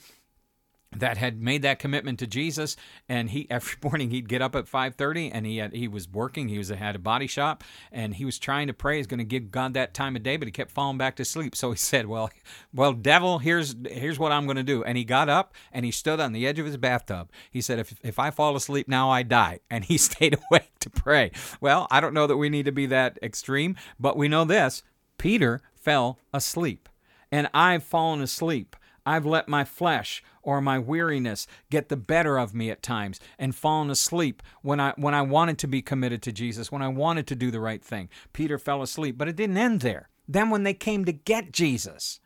that 1.01 1.17
had 1.17 1.41
made 1.41 1.63
that 1.63 1.79
commitment 1.79 2.19
to 2.19 2.27
Jesus 2.27 2.77
and 3.09 3.31
he 3.31 3.47
every 3.51 3.77
morning 3.83 4.11
he'd 4.11 4.29
get 4.29 4.43
up 4.43 4.55
at 4.55 4.67
5:30 4.67 5.31
and 5.33 5.47
he 5.47 5.59
had 5.59 5.73
he 5.73 5.89
was 5.89 6.09
working 6.09 6.49
he 6.49 6.59
was 6.59 6.69
had 6.69 6.97
a 6.97 6.99
body 6.99 7.27
shop 7.27 7.65
and 7.93 8.15
he 8.15 8.25
was 8.25 8.39
trying 8.39 8.67
to 8.67 8.73
pray 8.73 8.97
he's 8.97 9.07
going 9.07 9.19
to 9.19 9.25
give 9.25 9.51
God 9.51 9.75
that 9.75 9.95
time 9.95 10.17
of 10.17 10.23
day 10.23 10.37
but 10.37 10.49
he 10.49 10.53
kept 10.53 10.71
falling 10.71 10.99
back 10.99 11.17
to 11.17 11.25
sleep. 11.25 11.55
So 11.57 11.71
he 11.71 11.77
said 11.91 12.07
well 12.07 12.31
well 12.73 12.93
devil 12.93 13.39
here's 13.39 13.75
here's 13.89 14.19
what 14.19 14.33
I'm 14.33 14.47
going 14.47 14.57
to 14.57 14.63
do. 14.63 14.85
And 14.85 14.99
he 14.99 15.05
got 15.05 15.29
up 15.29 15.55
and 15.73 15.85
he 15.85 15.91
stood 15.91 16.21
on 16.21 16.33
the 16.33 16.47
edge 16.47 16.59
of 16.59 16.67
his 16.67 16.77
bathtub. 16.77 17.31
He 17.51 17.61
said 17.61 17.79
if 17.79 17.95
if 18.03 18.19
I 18.19 18.31
fall 18.31 18.57
asleep 18.57 18.89
now 18.89 19.11
I 19.11 19.23
die. 19.23 19.61
And 19.71 19.85
he 19.85 19.99
stayed 19.99 20.39
awake 20.51 20.73
to 20.81 20.91
pray. 20.91 21.31
Well 21.61 21.87
I 21.91 22.01
don't 22.01 22.15
know 22.15 22.27
that 22.27 22.37
we 22.37 22.49
need 22.49 22.67
to 22.67 22.73
be 22.73 22.87
that 22.87 23.19
extreme 23.23 23.77
but 23.99 24.17
we 24.17 24.29
know 24.29 24.45
this 24.45 24.83
Peter 25.19 25.61
fell 25.75 26.19
asleep. 26.33 26.89
And 27.31 27.49
I've 27.53 27.83
fallen 27.83 28.21
asleep. 28.21 28.77
I've 29.05 29.25
let 29.25 29.49
my 29.49 29.65
flesh 29.65 30.23
or 30.47 30.61
my 30.63 30.79
weariness 30.79 31.47
get 31.71 31.91
the 31.91 31.97
better 31.97 32.39
of 32.39 32.55
me 32.55 32.71
at 32.71 32.83
times 32.83 33.21
and 33.39 33.55
fallen 33.55 33.91
asleep 33.91 34.43
when 34.63 34.81
I 34.81 34.95
when 34.97 35.13
I 35.13 35.21
wanted 35.21 35.59
to 35.59 35.67
be 35.67 35.83
committed 35.83 36.23
to 36.23 36.33
Jesus, 36.33 36.73
when 36.73 36.83
I 36.83 36.89
wanted 36.89 37.27
to 37.27 37.37
do 37.37 37.51
the 37.51 37.61
right 37.61 37.83
thing. 37.83 38.09
Peter 38.33 38.57
fell 38.57 38.81
asleep, 38.81 39.19
but 39.19 39.29
it 39.29 39.37
didn't 39.37 39.59
end 39.59 39.81
there. 39.81 40.09
Then 40.29 40.49
when 40.49 40.63
they 40.63 40.73
came 40.73 41.05
to 41.05 41.13
get 41.13 41.53
Jesus, 41.53 42.21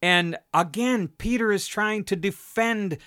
and 0.00 0.36
again, 0.52 1.08
Peter 1.08 1.50
is 1.50 1.66
trying 1.66 2.04
to 2.04 2.16
defend 2.16 2.98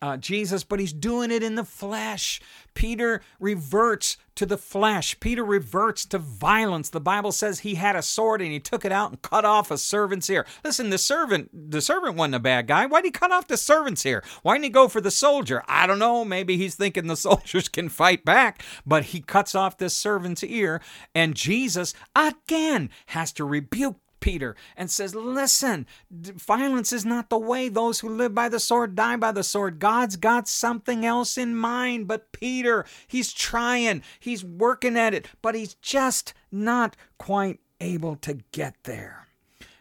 uh, 0.00 0.16
Jesus, 0.16 0.64
but 0.64 0.80
he's 0.80 0.92
doing 0.92 1.30
it 1.30 1.42
in 1.42 1.54
the 1.54 1.64
flesh. 1.64 2.40
Peter 2.74 3.22
reverts 3.40 4.16
to 4.36 4.46
the 4.46 4.58
flesh. 4.58 5.18
Peter 5.18 5.44
reverts 5.44 6.04
to 6.04 6.18
violence. 6.18 6.90
The 6.90 7.00
Bible 7.00 7.32
says 7.32 7.60
he 7.60 7.76
had 7.76 7.96
a 7.96 8.02
sword 8.02 8.42
and 8.42 8.52
he 8.52 8.60
took 8.60 8.84
it 8.84 8.92
out 8.92 9.10
and 9.10 9.22
cut 9.22 9.44
off 9.44 9.70
a 9.70 9.78
servant's 9.78 10.28
ear. 10.28 10.46
Listen, 10.62 10.90
the 10.90 10.98
servant, 10.98 11.50
the 11.70 11.80
servant 11.80 12.16
wasn't 12.16 12.34
a 12.36 12.40
bad 12.40 12.66
guy. 12.66 12.86
Why'd 12.86 13.06
he 13.06 13.10
cut 13.10 13.32
off 13.32 13.48
the 13.48 13.56
servant's 13.56 14.04
ear? 14.04 14.22
Why 14.42 14.54
didn't 14.54 14.64
he 14.64 14.70
go 14.70 14.88
for 14.88 15.00
the 15.00 15.10
soldier? 15.10 15.62
I 15.66 15.86
don't 15.86 15.98
know. 15.98 16.24
Maybe 16.24 16.56
he's 16.56 16.74
thinking 16.74 17.06
the 17.06 17.16
soldiers 17.16 17.68
can 17.68 17.88
fight 17.88 18.24
back, 18.24 18.62
but 18.84 19.04
he 19.04 19.20
cuts 19.20 19.54
off 19.54 19.78
this 19.78 19.94
servant's 19.94 20.44
ear, 20.44 20.80
and 21.14 21.34
Jesus 21.34 21.94
again 22.14 22.90
has 23.06 23.32
to 23.32 23.44
rebuke 23.44 23.96
Peter 24.26 24.56
and 24.76 24.90
says, 24.90 25.14
Listen, 25.14 25.86
violence 26.10 26.92
is 26.92 27.04
not 27.04 27.30
the 27.30 27.38
way. 27.38 27.68
Those 27.68 28.00
who 28.00 28.08
live 28.08 28.34
by 28.34 28.48
the 28.48 28.58
sword 28.58 28.96
die 28.96 29.14
by 29.14 29.30
the 29.30 29.44
sword. 29.44 29.78
God's 29.78 30.16
got 30.16 30.48
something 30.48 31.06
else 31.06 31.38
in 31.38 31.54
mind. 31.54 32.08
But 32.08 32.32
Peter, 32.32 32.84
he's 33.06 33.32
trying, 33.32 34.02
he's 34.18 34.42
working 34.42 34.96
at 34.96 35.14
it, 35.14 35.28
but 35.42 35.54
he's 35.54 35.74
just 35.74 36.34
not 36.50 36.96
quite 37.18 37.60
able 37.80 38.16
to 38.16 38.38
get 38.50 38.74
there. 38.82 39.28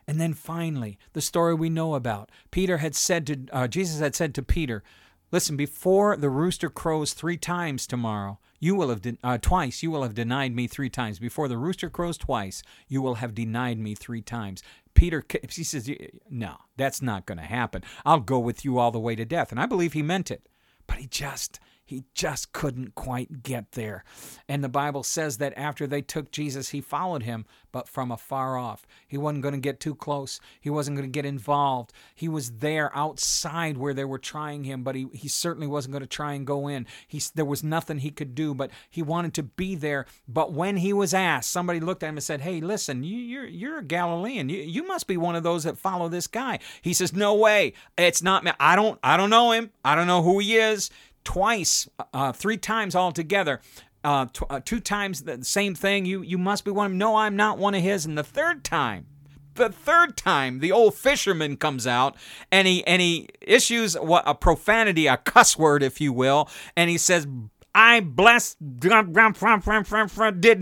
And 0.05 0.21
then 0.21 0.35
finally, 0.35 0.99
the 1.13 1.21
story 1.21 1.55
we 1.55 1.71
know 1.71 1.95
about. 1.95 2.29
Peter 2.51 2.77
had 2.77 2.93
said 2.93 3.25
to 3.25 3.45
uh, 3.51 3.67
Jesus 3.67 3.99
had 3.99 4.13
said 4.13 4.35
to 4.35 4.43
Peter, 4.43 4.83
"Listen, 5.31 5.57
before 5.57 6.15
the 6.15 6.29
rooster 6.29 6.69
crows 6.69 7.13
three 7.13 7.37
times 7.37 7.87
tomorrow, 7.87 8.37
you 8.59 8.75
will 8.75 8.89
have 8.89 9.01
de- 9.01 9.17
uh, 9.23 9.37
twice. 9.37 9.83
You 9.83 9.91
will 9.91 10.03
have 10.03 10.13
denied 10.13 10.55
me 10.55 10.67
three 10.67 10.89
times. 10.89 11.19
Before 11.19 11.47
the 11.47 11.57
rooster 11.57 11.89
crows 11.89 12.17
twice, 12.17 12.63
you 12.87 13.01
will 13.01 13.15
have 13.15 13.33
denied 13.35 13.79
me 13.79 13.95
three 13.95 14.21
times." 14.21 14.63
Peter, 14.93 15.23
he 15.49 15.63
says, 15.63 15.89
"No, 16.29 16.57
that's 16.77 17.01
not 17.01 17.25
going 17.25 17.37
to 17.37 17.43
happen. 17.43 17.83
I'll 18.05 18.21
go 18.21 18.39
with 18.39 18.63
you 18.63 18.79
all 18.79 18.91
the 18.91 18.99
way 18.99 19.15
to 19.15 19.25
death." 19.25 19.51
And 19.51 19.59
I 19.59 19.65
believe 19.65 19.93
he 19.93 20.01
meant 20.01 20.31
it, 20.31 20.47
but 20.87 20.97
he 20.97 21.07
just 21.07 21.59
he 21.85 22.03
just 22.15 22.51
couldn't 22.51 22.95
quite 22.95 23.43
get 23.43 23.73
there. 23.73 24.03
And 24.49 24.63
the 24.63 24.69
Bible 24.69 25.03
says 25.03 25.37
that 25.37 25.53
after 25.55 25.85
they 25.85 26.01
took 26.01 26.31
Jesus, 26.31 26.69
he 26.69 26.81
followed 26.81 27.23
him, 27.23 27.45
but 27.71 27.87
from 27.87 28.11
afar 28.11 28.57
off. 28.57 28.87
He 29.07 29.19
wasn't 29.19 29.43
going 29.43 29.53
to 29.53 29.59
get 29.59 29.79
too 29.79 29.93
close. 29.93 30.39
He 30.59 30.69
wasn't 30.71 30.97
going 30.97 31.07
to 31.07 31.13
get 31.13 31.27
involved. 31.27 31.93
He 32.15 32.27
was 32.27 32.53
there 32.53 32.89
outside 32.97 33.77
where 33.77 33.93
they 33.93 34.03
were 34.03 34.17
trying 34.17 34.63
him, 34.63 34.83
but 34.83 34.95
he, 34.95 35.07
he 35.13 35.27
certainly 35.27 35.67
wasn't 35.67 35.91
going 35.91 36.01
to 36.01 36.07
try 36.07 36.33
and 36.33 36.47
go 36.47 36.67
in. 36.67 36.87
He, 37.07 37.21
there 37.35 37.45
was 37.45 37.63
nothing 37.63 37.99
he 37.99 38.09
could 38.09 38.33
do, 38.33 38.55
but 38.55 38.71
he 38.89 39.03
wanted 39.03 39.35
to 39.35 39.43
be 39.43 39.75
there. 39.75 40.07
But 40.27 40.53
when 40.53 40.77
he 40.77 40.91
was 40.91 41.13
asked, 41.13 41.51
somebody 41.51 41.79
looked 41.79 42.01
at 42.01 42.09
him 42.09 42.17
and 42.17 42.23
said, 42.23 42.41
Hey, 42.41 42.61
listen, 42.61 43.03
you, 43.03 43.17
you're, 43.17 43.45
you're 43.45 43.77
a 43.79 43.83
Galilean. 43.83 44.49
You, 44.49 44.63
you 44.63 44.87
must 44.87 45.05
be 45.05 45.17
one 45.17 45.35
of 45.35 45.43
those 45.43 45.65
that 45.65 45.77
follow 45.77 46.09
this 46.09 46.25
guy. 46.25 46.57
He 46.81 46.93
says, 46.93 47.13
No 47.13 47.35
way. 47.35 47.73
It's 47.95 48.23
not 48.23 48.43
me. 48.43 48.53
I 48.59 48.75
don't, 48.75 48.99
I 49.03 49.17
don't 49.17 49.29
know 49.29 49.51
him. 49.51 49.69
I 49.83 49.93
don't 49.93 50.07
know 50.07 50.23
who 50.23 50.39
he 50.39 50.57
is 50.57 50.89
twice, 51.25 51.89
uh, 52.13 52.31
three 52.31 52.57
times 52.57 52.95
altogether. 52.95 53.59
Uh, 54.05 54.27
t- 54.31 54.45
uh, 54.49 54.61
two 54.63 54.79
times 54.79 55.23
the 55.23 55.43
same 55.43 55.75
thing. 55.75 56.05
You 56.05 56.21
you 56.21 56.37
must 56.37 56.63
be 56.63 56.71
one 56.71 56.85
of 56.85 56.91
them. 56.91 56.99
No, 56.99 57.15
I'm 57.17 57.35
not 57.35 57.57
one 57.57 57.75
of 57.75 57.81
his. 57.81 58.05
And 58.05 58.17
the 58.17 58.23
third 58.23 58.63
time, 58.63 59.07
the 59.55 59.69
third 59.69 60.15
time, 60.15 60.59
the 60.59 60.71
old 60.71 60.93
fisherman 60.93 61.57
comes 61.57 61.87
out 61.87 62.15
and 62.51 62.67
he 62.67 62.85
and 62.85 63.01
he 63.01 63.27
issues 63.41 63.95
what 63.95 64.23
a 64.27 64.35
profanity, 64.35 65.07
a 65.07 65.17
cuss 65.17 65.57
word, 65.57 65.81
if 65.81 65.99
you 65.99 66.13
will, 66.13 66.47
and 66.77 66.89
he 66.89 66.99
says, 66.99 67.27
I 67.75 67.99
bless 67.99 68.55
did 68.55 68.91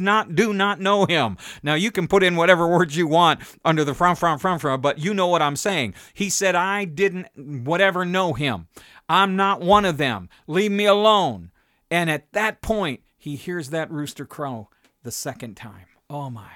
not 0.01 0.35
do 0.35 0.53
not 0.53 0.79
know 0.79 1.05
him. 1.05 1.37
Now 1.61 1.75
you 1.75 1.91
can 1.91 2.07
put 2.07 2.23
in 2.23 2.35
whatever 2.35 2.67
words 2.67 2.97
you 2.97 3.05
want 3.05 3.41
under 3.63 3.83
the 3.83 3.93
from 3.93 4.15
from 4.15 4.39
from 4.39 4.57
from, 4.57 4.81
but 4.81 4.97
you 4.97 5.13
know 5.13 5.27
what 5.27 5.43
I'm 5.43 5.55
saying. 5.55 5.93
He 6.15 6.31
said 6.31 6.55
I 6.55 6.85
didn't 6.85 7.27
whatever 7.35 8.03
know 8.03 8.33
him. 8.33 8.67
I'm 9.13 9.35
not 9.35 9.61
one 9.61 9.85
of 9.85 9.97
them. 9.97 10.27
Leave 10.47 10.71
me 10.71 10.85
alone. 10.85 11.51
And 11.91 12.09
at 12.09 12.33
that 12.33 12.63
point, 12.63 13.01
he 13.15 13.35
hears 13.35 13.69
that 13.69 13.91
rooster 13.91 14.25
crow 14.25 14.69
the 15.03 15.11
second 15.11 15.55
time. 15.55 15.85
Oh 16.09 16.31
my. 16.31 16.49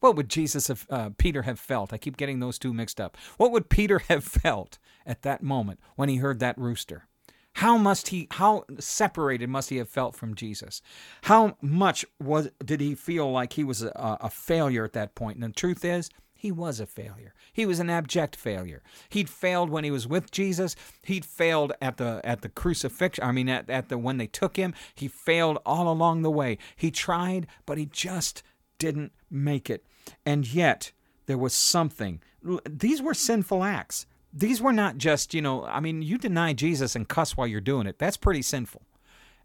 What 0.00 0.16
would 0.16 0.28
Jesus 0.28 0.66
have, 0.66 0.84
uh, 0.90 1.10
Peter 1.16 1.42
have 1.42 1.60
felt? 1.60 1.92
I 1.92 1.98
keep 1.98 2.16
getting 2.16 2.40
those 2.40 2.58
two 2.58 2.74
mixed 2.74 3.00
up. 3.00 3.16
What 3.36 3.52
would 3.52 3.68
Peter 3.68 4.00
have 4.08 4.24
felt 4.24 4.78
at 5.06 5.22
that 5.22 5.44
moment 5.44 5.78
when 5.94 6.08
he 6.08 6.16
heard 6.16 6.40
that 6.40 6.58
rooster? 6.58 7.06
How 7.52 7.78
must 7.78 8.08
he 8.08 8.26
how 8.32 8.64
separated 8.80 9.48
must 9.48 9.70
he 9.70 9.76
have 9.76 9.88
felt 9.88 10.16
from 10.16 10.34
Jesus? 10.34 10.82
How 11.22 11.56
much 11.62 12.04
was 12.20 12.50
did 12.64 12.80
he 12.80 12.96
feel 12.96 13.30
like 13.30 13.52
he 13.52 13.62
was 13.62 13.82
a, 13.82 14.18
a 14.20 14.28
failure 14.28 14.84
at 14.84 14.92
that 14.94 15.14
point? 15.14 15.36
And 15.36 15.44
the 15.44 15.54
truth 15.54 15.84
is, 15.84 16.10
he 16.46 16.52
was 16.52 16.78
a 16.78 16.86
failure. 16.86 17.34
He 17.52 17.66
was 17.66 17.80
an 17.80 17.90
abject 17.90 18.36
failure. 18.36 18.80
He'd 19.08 19.28
failed 19.28 19.68
when 19.68 19.82
he 19.82 19.90
was 19.90 20.06
with 20.06 20.30
Jesus. 20.30 20.76
He'd 21.02 21.24
failed 21.24 21.72
at 21.82 21.96
the 21.96 22.20
at 22.22 22.42
the 22.42 22.48
crucifixion. 22.48 23.24
I 23.24 23.32
mean, 23.32 23.48
at, 23.48 23.68
at 23.68 23.88
the 23.88 23.98
when 23.98 24.18
they 24.18 24.28
took 24.28 24.56
him. 24.56 24.72
He 24.94 25.08
failed 25.08 25.58
all 25.66 25.90
along 25.90 26.22
the 26.22 26.30
way. 26.30 26.58
He 26.76 26.92
tried, 26.92 27.48
but 27.66 27.78
he 27.78 27.86
just 27.86 28.44
didn't 28.78 29.10
make 29.28 29.68
it. 29.68 29.84
And 30.24 30.46
yet 30.46 30.92
there 31.26 31.36
was 31.36 31.52
something. 31.52 32.22
These 32.64 33.02
were 33.02 33.12
sinful 33.12 33.64
acts. 33.64 34.06
These 34.32 34.62
were 34.62 34.72
not 34.72 34.96
just, 34.96 35.34
you 35.34 35.42
know, 35.42 35.64
I 35.64 35.80
mean, 35.80 36.00
you 36.00 36.16
deny 36.16 36.52
Jesus 36.52 36.94
and 36.94 37.08
cuss 37.08 37.36
while 37.36 37.48
you're 37.48 37.60
doing 37.60 37.88
it. 37.88 37.98
That's 37.98 38.16
pretty 38.16 38.42
sinful. 38.42 38.82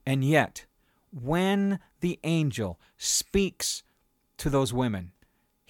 And 0.06 0.24
yet, 0.24 0.66
when 1.12 1.80
the 2.02 2.20
angel 2.24 2.80
speaks 2.96 3.82
to 4.38 4.52
those 4.52 4.72
women, 4.72 5.14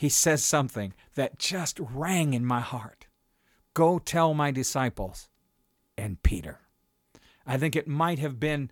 he 0.02 0.10
says 0.10 0.44
something 0.44 0.96
that 1.14 1.38
just 1.38 1.80
rang 1.80 2.34
in 2.34 2.44
my 2.44 2.60
heart. 2.60 3.06
Go 3.76 4.00
tell 4.00 4.34
my 4.34 4.50
disciples 4.50 5.30
and 5.96 6.24
Peter. 6.24 6.58
I 7.46 7.58
think 7.58 7.76
it 7.76 7.88
might 7.88 8.18
have 8.18 8.40
been 8.40 8.72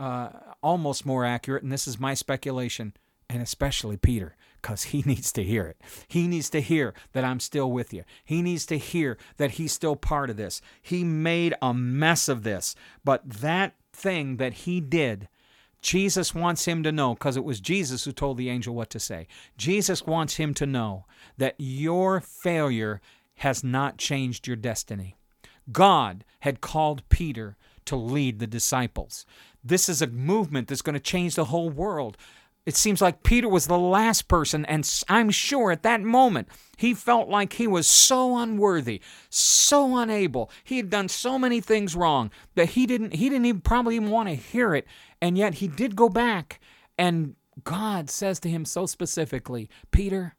uh, 0.00 0.30
almost 0.64 1.06
more 1.06 1.24
accurate, 1.24 1.62
and 1.62 1.70
this 1.70 1.86
is 1.86 2.00
my 2.00 2.14
speculation, 2.14 2.92
and 3.30 3.40
especially 3.40 3.96
Peter, 3.96 4.34
because 4.60 4.82
he 4.82 5.02
needs 5.06 5.30
to 5.34 5.44
hear 5.44 5.64
it. 5.66 5.80
He 6.08 6.26
needs 6.26 6.50
to 6.50 6.60
hear 6.60 6.92
that 7.12 7.22
I'm 7.24 7.38
still 7.38 7.70
with 7.70 7.94
you. 7.94 8.02
He 8.24 8.42
needs 8.42 8.66
to 8.66 8.76
hear 8.76 9.16
that 9.36 9.52
he's 9.52 9.70
still 9.70 9.94
part 9.94 10.28
of 10.28 10.36
this. 10.36 10.60
He 10.82 11.04
made 11.04 11.54
a 11.62 11.72
mess 11.72 12.28
of 12.28 12.42
this, 12.42 12.74
but 13.04 13.22
that 13.30 13.76
thing 13.92 14.38
that 14.38 14.54
he 14.54 14.80
did 14.80 15.28
Jesus 15.84 16.34
wants 16.34 16.64
him 16.64 16.82
to 16.82 16.90
know, 16.90 17.12
because 17.12 17.36
it 17.36 17.44
was 17.44 17.60
Jesus 17.60 18.04
who 18.04 18.12
told 18.12 18.38
the 18.38 18.48
angel 18.48 18.74
what 18.74 18.88
to 18.88 18.98
say. 18.98 19.26
Jesus 19.58 20.06
wants 20.06 20.36
him 20.36 20.54
to 20.54 20.64
know 20.64 21.04
that 21.36 21.56
your 21.58 22.20
failure 22.20 23.02
has 23.36 23.62
not 23.62 23.98
changed 23.98 24.46
your 24.46 24.56
destiny. 24.56 25.14
God 25.70 26.24
had 26.40 26.62
called 26.62 27.06
Peter 27.10 27.58
to 27.84 27.96
lead 27.96 28.38
the 28.38 28.46
disciples. 28.46 29.26
This 29.62 29.90
is 29.90 30.00
a 30.00 30.06
movement 30.06 30.68
that's 30.68 30.80
going 30.80 30.94
to 30.94 31.00
change 31.00 31.34
the 31.34 31.46
whole 31.46 31.68
world. 31.68 32.16
It 32.66 32.76
seems 32.76 33.02
like 33.02 33.22
Peter 33.22 33.48
was 33.48 33.66
the 33.66 33.78
last 33.78 34.26
person, 34.26 34.64
and 34.64 34.90
I'm 35.08 35.30
sure 35.30 35.70
at 35.70 35.82
that 35.82 36.00
moment 36.00 36.48
he 36.78 36.94
felt 36.94 37.28
like 37.28 37.54
he 37.54 37.66
was 37.66 37.86
so 37.86 38.38
unworthy, 38.38 39.02
so 39.28 39.98
unable. 39.98 40.50
He 40.64 40.78
had 40.78 40.88
done 40.88 41.08
so 41.08 41.38
many 41.38 41.60
things 41.60 41.94
wrong 41.94 42.30
that 42.54 42.70
he 42.70 42.86
didn't 42.86 43.14
he 43.14 43.28
didn't 43.28 43.44
even 43.44 43.60
probably 43.60 43.96
even 43.96 44.10
want 44.10 44.30
to 44.30 44.34
hear 44.34 44.74
it. 44.74 44.86
And 45.20 45.36
yet 45.36 45.54
he 45.54 45.68
did 45.68 45.94
go 45.94 46.08
back, 46.08 46.58
and 46.96 47.36
God 47.64 48.08
says 48.08 48.40
to 48.40 48.48
him 48.48 48.64
so 48.64 48.86
specifically, 48.86 49.68
Peter, 49.90 50.34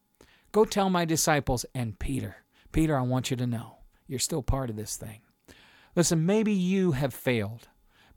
go 0.51 0.65
tell 0.65 0.89
my 0.89 1.05
disciples, 1.05 1.63
and 1.75 1.99
Peter, 1.99 2.37
Peter, 2.71 2.97
I 2.97 3.01
want 3.01 3.29
you 3.29 3.37
to 3.37 3.47
know 3.47 3.77
you're 4.07 4.19
still 4.19 4.43
part 4.43 4.71
of 4.71 4.75
this 4.75 4.97
thing. 4.97 5.21
Listen, 5.95 6.25
maybe 6.25 6.51
you 6.51 6.93
have 6.93 7.13
failed. 7.13 7.67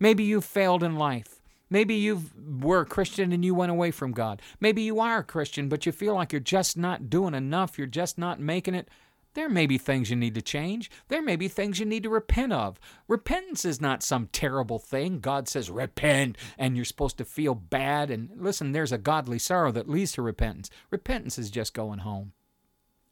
Maybe 0.00 0.24
you 0.24 0.40
failed 0.40 0.82
in 0.82 0.96
life. 0.96 1.37
Maybe 1.70 1.94
you 1.94 2.22
were 2.60 2.80
a 2.80 2.86
Christian 2.86 3.32
and 3.32 3.44
you 3.44 3.54
went 3.54 3.72
away 3.72 3.90
from 3.90 4.12
God. 4.12 4.40
Maybe 4.60 4.82
you 4.82 5.00
are 5.00 5.18
a 5.18 5.24
Christian, 5.24 5.68
but 5.68 5.86
you 5.86 5.92
feel 5.92 6.14
like 6.14 6.32
you're 6.32 6.40
just 6.40 6.76
not 6.76 7.10
doing 7.10 7.34
enough. 7.34 7.78
You're 7.78 7.86
just 7.86 8.18
not 8.18 8.40
making 8.40 8.74
it. 8.74 8.88
There 9.34 9.48
may 9.48 9.66
be 9.66 9.78
things 9.78 10.10
you 10.10 10.16
need 10.16 10.34
to 10.34 10.42
change. 10.42 10.90
There 11.08 11.22
may 11.22 11.36
be 11.36 11.48
things 11.48 11.78
you 11.78 11.86
need 11.86 12.02
to 12.02 12.08
repent 12.08 12.52
of. 12.52 12.80
Repentance 13.06 13.64
is 13.64 13.80
not 13.80 14.02
some 14.02 14.28
terrible 14.32 14.78
thing. 14.78 15.20
God 15.20 15.48
says, 15.48 15.70
repent, 15.70 16.36
and 16.56 16.74
you're 16.74 16.84
supposed 16.84 17.18
to 17.18 17.24
feel 17.24 17.54
bad. 17.54 18.10
And 18.10 18.30
listen, 18.36 18.72
there's 18.72 18.90
a 18.90 18.98
godly 18.98 19.38
sorrow 19.38 19.70
that 19.72 19.88
leads 19.88 20.12
to 20.12 20.22
repentance. 20.22 20.70
Repentance 20.90 21.38
is 21.38 21.50
just 21.50 21.74
going 21.74 22.00
home. 22.00 22.32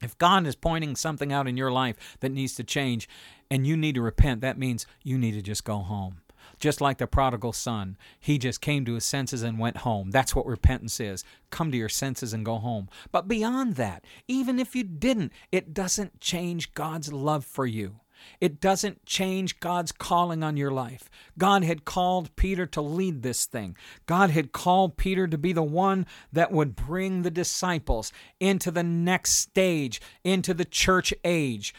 If 0.03 0.19
God 0.19 0.47
is 0.47 0.57
pointing 0.57 0.97
something 0.97 1.33
out 1.33 1.47
in 1.47 1.57
your 1.57 1.71
life 1.71 2.17
that 2.21 2.33
needs 2.33 2.55
to 2.57 2.65
change 2.65 3.09
and 3.51 3.67
you 3.67 3.77
need 3.77 3.95
to 3.95 4.03
repent, 4.03 4.41
that 4.41 4.59
means 4.59 4.87
you 5.03 5.19
need 5.19 5.33
to 5.33 5.43
just 5.43 5.65
go 5.65 5.79
home 5.79 6.23
just 6.59 6.81
like 6.81 6.99
the 6.99 7.07
prodigal 7.07 7.53
son. 7.53 7.97
He 8.19 8.39
just 8.39 8.61
came 8.61 8.85
to 8.85 8.95
his 8.95 9.05
senses 9.05 9.43
and 9.43 9.59
went 9.59 9.79
home. 9.79 10.11
That's 10.11 10.35
what 10.35 10.47
repentance 10.47 11.01
is. 11.01 11.25
Come 11.51 11.71
to 11.71 11.79
your 11.79 11.89
senses 11.89 12.33
and 12.33 12.45
go 12.45 12.59
home. 12.59 12.89
But 13.13 13.29
beyond 13.29 13.77
that, 13.77 14.05
even 14.29 14.59
if 14.59 14.75
you 14.75 14.85
didn't, 14.85 15.33
it 15.53 15.75
doesn't 15.75 16.21
change 16.21 16.75
God's 16.75 17.13
love 17.13 17.45
for 17.45 17.67
you. 17.67 18.01
It 18.41 18.61
doesn't 18.61 19.07
change 19.07 19.61
God's 19.61 19.93
calling 19.93 20.43
on 20.43 20.57
your 20.57 20.71
life. 20.71 21.11
God 21.39 21.65
had 21.65 21.85
called 21.85 22.35
Peter 22.37 22.67
to 22.67 22.81
lead 22.81 23.23
this 23.23 23.47
thing. 23.47 23.77
God 24.07 24.31
had 24.31 24.53
called 24.53 24.97
Peter 24.97 25.27
to 25.27 25.39
be 25.39 25.53
the 25.53 25.63
one 25.63 26.07
that 26.33 26.53
would 26.53 26.77
bring 26.77 27.23
the 27.23 27.31
disciples 27.31 28.13
into 28.41 28.71
the 28.71 28.83
next 28.83 29.33
stage, 29.33 30.01
into 30.25 30.55
the 30.55 30.65
church 30.65 31.13
age. 31.25 31.75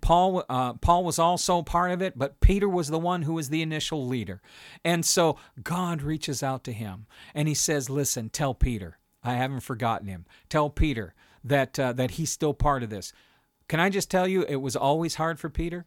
Paul, 0.00 0.44
uh, 0.48 0.74
Paul 0.74 1.04
was 1.04 1.18
also 1.18 1.62
part 1.62 1.90
of 1.90 2.02
it, 2.02 2.18
but 2.18 2.40
Peter 2.40 2.68
was 2.68 2.88
the 2.88 2.98
one 2.98 3.22
who 3.22 3.34
was 3.34 3.48
the 3.48 3.62
initial 3.62 4.06
leader. 4.06 4.42
And 4.84 5.04
so 5.04 5.38
God 5.62 6.02
reaches 6.02 6.42
out 6.42 6.64
to 6.64 6.72
him 6.72 7.06
and 7.34 7.48
he 7.48 7.54
says, 7.54 7.88
Listen, 7.88 8.28
tell 8.28 8.54
Peter, 8.54 8.98
I 9.22 9.34
haven't 9.34 9.60
forgotten 9.60 10.08
him. 10.08 10.26
Tell 10.48 10.70
Peter 10.70 11.14
that, 11.44 11.78
uh, 11.78 11.92
that 11.94 12.12
he's 12.12 12.30
still 12.30 12.54
part 12.54 12.82
of 12.82 12.90
this. 12.90 13.12
Can 13.68 13.80
I 13.80 13.88
just 13.88 14.10
tell 14.10 14.26
you, 14.26 14.42
it 14.42 14.56
was 14.56 14.76
always 14.76 15.14
hard 15.14 15.38
for 15.38 15.48
Peter? 15.48 15.86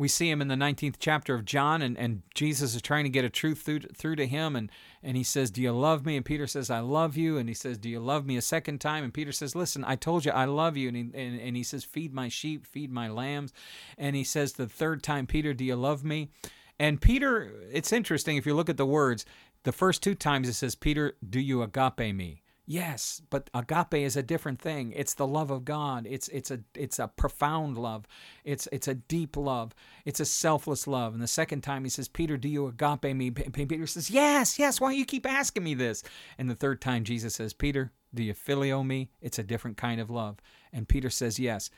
We 0.00 0.08
see 0.08 0.30
him 0.30 0.40
in 0.40 0.48
the 0.48 0.54
19th 0.54 0.94
chapter 0.98 1.34
of 1.34 1.44
John, 1.44 1.82
and, 1.82 1.98
and 1.98 2.22
Jesus 2.34 2.74
is 2.74 2.80
trying 2.80 3.04
to 3.04 3.10
get 3.10 3.22
a 3.22 3.28
truth 3.28 3.60
through, 3.60 3.80
through 3.80 4.16
to 4.16 4.26
him. 4.26 4.56
And, 4.56 4.72
and 5.02 5.14
he 5.14 5.22
says, 5.22 5.50
Do 5.50 5.60
you 5.60 5.72
love 5.72 6.06
me? 6.06 6.16
And 6.16 6.24
Peter 6.24 6.46
says, 6.46 6.70
I 6.70 6.80
love 6.80 7.18
you. 7.18 7.36
And 7.36 7.50
he 7.50 7.54
says, 7.54 7.76
Do 7.76 7.90
you 7.90 8.00
love 8.00 8.24
me 8.24 8.38
a 8.38 8.42
second 8.42 8.80
time? 8.80 9.04
And 9.04 9.12
Peter 9.12 9.30
says, 9.30 9.54
Listen, 9.54 9.84
I 9.84 9.96
told 9.96 10.24
you 10.24 10.32
I 10.32 10.46
love 10.46 10.78
you. 10.78 10.88
And 10.88 10.96
he, 10.96 11.02
and, 11.12 11.38
and 11.38 11.54
he 11.54 11.62
says, 11.62 11.84
Feed 11.84 12.14
my 12.14 12.28
sheep, 12.28 12.66
feed 12.66 12.90
my 12.90 13.10
lambs. 13.10 13.52
And 13.98 14.16
he 14.16 14.24
says, 14.24 14.54
The 14.54 14.66
third 14.66 15.02
time, 15.02 15.26
Peter, 15.26 15.52
do 15.52 15.66
you 15.66 15.76
love 15.76 16.02
me? 16.02 16.30
And 16.78 16.98
Peter, 16.98 17.52
it's 17.70 17.92
interesting 17.92 18.38
if 18.38 18.46
you 18.46 18.54
look 18.54 18.70
at 18.70 18.78
the 18.78 18.86
words, 18.86 19.26
the 19.64 19.72
first 19.72 20.02
two 20.02 20.14
times 20.14 20.48
it 20.48 20.54
says, 20.54 20.74
Peter, 20.74 21.18
do 21.28 21.38
you 21.38 21.60
agape 21.60 22.14
me? 22.14 22.42
Yes, 22.70 23.20
but 23.30 23.50
agape 23.52 23.94
is 23.94 24.14
a 24.14 24.22
different 24.22 24.60
thing. 24.60 24.92
It's 24.94 25.14
the 25.14 25.26
love 25.26 25.50
of 25.50 25.64
God. 25.64 26.06
It's 26.08 26.28
it's 26.28 26.52
a 26.52 26.60
it's 26.76 27.00
a 27.00 27.08
profound 27.08 27.76
love. 27.76 28.06
It's 28.44 28.68
it's 28.70 28.86
a 28.86 28.94
deep 28.94 29.36
love. 29.36 29.74
It's 30.04 30.20
a 30.20 30.24
selfless 30.24 30.86
love. 30.86 31.12
And 31.12 31.20
the 31.20 31.26
second 31.26 31.62
time 31.62 31.82
he 31.82 31.90
says, 31.90 32.06
"Peter, 32.06 32.36
do 32.36 32.48
you 32.48 32.68
agape 32.68 33.16
me?" 33.16 33.32
Peter 33.32 33.88
says, 33.88 34.08
"Yes, 34.08 34.56
yes. 34.56 34.80
Why 34.80 34.92
do 34.92 34.98
you 34.98 35.04
keep 35.04 35.26
asking 35.26 35.64
me 35.64 35.74
this?" 35.74 36.04
And 36.38 36.48
the 36.48 36.54
third 36.54 36.80
time 36.80 37.02
Jesus 37.02 37.34
says, 37.34 37.52
"Peter, 37.52 37.90
do 38.14 38.22
you 38.22 38.34
phileo 38.34 38.86
me?" 38.86 39.10
It's 39.20 39.40
a 39.40 39.42
different 39.42 39.76
kind 39.76 40.00
of 40.00 40.08
love. 40.08 40.38
And 40.72 40.86
Peter 40.86 41.10
says, 41.10 41.40
"Yes." 41.40 41.70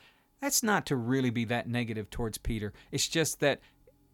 That's 0.42 0.62
not 0.62 0.84
to 0.86 0.96
really 0.96 1.30
be 1.30 1.46
that 1.46 1.70
negative 1.70 2.10
towards 2.10 2.36
Peter. 2.36 2.74
It's 2.90 3.08
just 3.08 3.40
that 3.40 3.62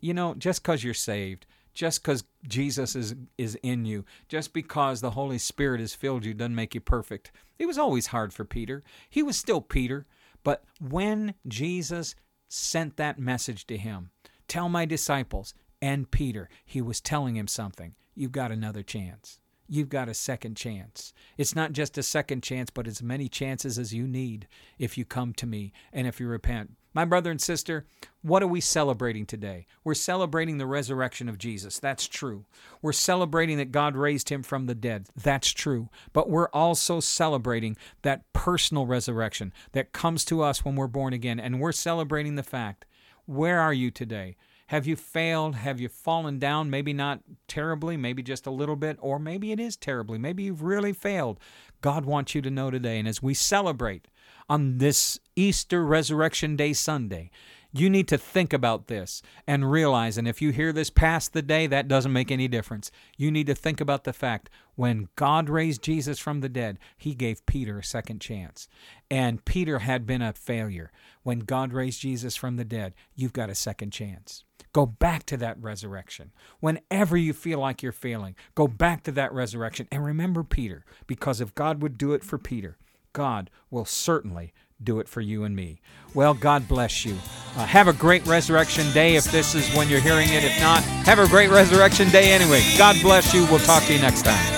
you 0.01 0.15
know, 0.15 0.35
just 0.35 0.63
cuz 0.63 0.85
you're 0.85 0.95
saved, 0.95 1.45
just 1.79 2.03
because 2.03 2.25
Jesus 2.49 2.97
is, 2.97 3.15
is 3.39 3.55
in 3.63 3.85
you, 3.85 4.05
just 4.27 4.53
because 4.53 5.01
the 5.01 5.13
Holy 5.13 5.39
Spirit 5.39 5.79
has 5.79 5.95
filled 5.95 6.25
you, 6.25 6.35
doesn't 6.35 6.53
make 6.57 6.75
you 6.75 6.81
perfect. 6.81 7.31
It 7.57 7.67
was 7.67 7.79
always 7.79 8.09
hard 8.09 8.33
for 8.33 8.45
Peter. 8.45 8.83
He 9.09 9.23
was 9.23 9.37
still 9.37 9.61
Peter. 9.61 10.05
But 10.43 10.65
when 10.81 11.35
Jesus 11.47 12.17
sent 12.49 12.97
that 12.97 13.21
message 13.21 13.65
to 13.69 13.77
him, 13.77 14.11
tell 14.49 14.69
my 14.69 14.87
disciples 14.87 15.55
and 15.81 16.11
Peter, 16.11 16.49
he 16.65 16.83
was 16.83 17.01
telling 17.01 17.37
him 17.37 17.47
something. 17.47 17.95
You've 18.17 18.33
got 18.33 18.51
another 18.51 18.83
chance. 18.83 19.39
You've 19.69 19.91
got 19.91 20.09
a 20.09 20.15
second 20.15 20.57
chance. 20.57 21.13
It's 21.37 21.55
not 21.55 21.73
just 21.73 21.99
a 21.99 22.03
second 22.03 22.43
chance, 22.43 22.71
but 22.71 22.87
as 22.87 23.03
many 23.03 23.29
chances 23.29 23.79
as 23.79 23.93
you 23.93 24.07
need 24.07 24.49
if 24.79 24.97
you 24.97 25.05
come 25.05 25.35
to 25.35 25.47
me 25.47 25.73
and 25.93 26.07
if 26.07 26.19
you 26.19 26.27
repent. 26.27 26.73
My 26.95 27.05
brother 27.05 27.31
and 27.31 27.41
sister, 27.41 27.87
what 28.23 28.43
are 28.43 28.49
we 28.49 28.63
celebrating 28.63 29.27
today? 29.27 29.67
We're 29.85 29.93
celebrating 29.95 30.57
the 30.57 30.67
resurrection 30.67 31.29
of 31.29 31.37
Jesus. 31.37 31.79
That's 31.79 32.09
true. 32.09 32.47
We're 32.81 32.93
celebrating 32.93 33.59
that 33.59 33.73
God 33.73 33.95
raised 33.95 34.31
him 34.31 34.43
from 34.43 34.67
the 34.67 34.75
dead. 34.75 35.07
That's 35.15 35.51
true. 35.51 35.91
But 36.15 36.31
we're 36.31 36.49
also 36.49 36.99
celebrating 37.01 37.77
that 38.03 38.33
personal 38.33 38.87
resurrection 38.87 39.53
that 39.73 39.93
comes 39.93 40.25
to 40.25 40.43
us 40.43 40.65
when 40.65 40.77
we're 40.77 40.87
born 40.87 41.13
again. 41.13 41.39
And 41.39 41.61
we're 41.61 41.73
celebrating 41.73 42.37
the 42.37 42.43
fact 42.43 42.87
where 43.27 43.61
are 43.61 43.75
you 43.75 43.91
today? 43.91 44.37
Have 44.69 44.87
you 44.87 44.97
failed? 44.97 45.57
Have 45.57 45.81
you 45.81 45.89
fallen 45.89 46.39
down? 46.39 46.69
Maybe 46.69 46.93
not 46.93 47.21
terribly, 47.47 47.97
maybe 47.97 48.23
just 48.23 48.47
a 48.47 48.51
little 48.51 48.77
bit, 48.77 48.99
or 49.01 49.19
maybe 49.19 49.51
it 49.51 49.59
is 49.59 49.77
terribly. 49.77 50.19
Maybe 50.19 50.43
you've 50.43 50.63
really 50.63 50.93
failed. 50.93 51.41
God 51.81 52.05
wants 52.05 52.35
you 52.35 52.43
to 52.43 52.51
know 52.51 52.71
today. 52.71 52.99
And 52.99 53.09
as 53.09 53.23
we 53.23 53.33
celebrate 53.33 54.09
on 54.47 54.77
this 54.77 55.19
Easter 55.37 55.85
Resurrection 55.85 56.55
Day 56.55 56.75
Sunday, 56.75 57.31
you 57.79 57.91
need 57.91 58.09
to 58.09 58.19
think 58.19 58.53
about 58.53 58.87
this 58.87 59.23
and 59.47 59.71
realize, 59.71 60.17
and 60.17 60.27
if 60.27 60.41
you 60.41 60.51
hear 60.51 60.73
this 60.73 60.91
past 60.91 61.33
the 61.33 61.43
day, 61.43 61.67
that 61.67 61.89
doesn't 61.89 62.13
make 62.13 62.31
any 62.31 62.49
difference. 62.49 62.91
You 63.17 63.31
need 63.31 63.47
to 63.49 63.55
think 63.55 63.81
about 63.81 64.05
the 64.05 64.13
fact 64.13 64.49
when 64.75 65.09
God 65.17 65.49
raised 65.49 65.83
Jesus 65.83 66.19
from 66.19 66.41
the 66.41 66.49
dead, 66.49 66.79
he 66.97 67.15
gave 67.15 67.45
Peter 67.47 67.79
a 67.79 67.85
second 67.85 68.21
chance. 68.21 68.69
And 69.11 69.45
Peter 69.45 69.81
had 69.81 70.07
been 70.07 70.23
a 70.23 70.33
failure. 70.33 70.93
When 71.23 71.41
God 71.41 71.73
raised 71.73 72.01
Jesus 72.01 72.37
from 72.37 72.57
the 72.57 72.65
dead, 72.65 72.95
you've 73.15 73.33
got 73.33 73.51
a 73.51 73.55
second 73.55 73.91
chance. 73.91 74.45
Go 74.73 74.87
back 74.87 75.25
to 75.27 75.37
that 75.39 75.61
resurrection. 75.61 76.33
Whenever 76.61 77.17
you 77.17 77.33
feel 77.33 77.59
like 77.59 77.83
you're 77.83 77.93
failing, 77.93 78.37
go 78.55 78.69
back 78.69 79.03
to 79.05 79.13
that 79.13 79.33
resurrection. 79.33 79.89
And 79.91 80.05
remember 80.05 80.45
Peter, 80.45 80.85
because 81.07 81.41
if 81.41 81.55
God 81.55 81.83
would 81.83 81.99
do 81.99 82.13
it 82.13 82.23
for 82.23 82.39
Peter, 82.39 82.77
God 83.13 83.51
will 83.71 83.85
certainly 83.85 84.53
do 84.83 85.01
it 85.01 85.09
for 85.09 85.21
you 85.21 85.45
and 85.45 85.55
me. 85.55 85.81
Well, 86.15 86.35
God 86.35 86.69
bless 86.69 87.05
you. 87.05 87.17
Uh, 87.57 87.67
have 87.67 87.89
a 87.89 87.93
great 87.93 88.27
resurrection 88.27 88.91
day 88.93 89.17
if 89.17 89.25
this 89.25 89.55
is 89.55 89.73
when 89.75 89.89
you're 89.89 90.01
hearing 90.01 90.29
it. 90.31 90.45
If 90.45 90.61
not, 90.61 90.83
have 90.83 91.19
a 91.19 91.29
great 91.29 91.51
resurrection 91.51 92.09
day 92.11 92.33
anyway. 92.33 92.63
God 92.77 92.97
bless 93.03 93.35
you. 93.35 93.47
We'll 93.47 93.59
talk 93.61 93.83
to 93.85 93.95
you 93.95 94.01
next 94.01 94.25
time. 94.25 94.58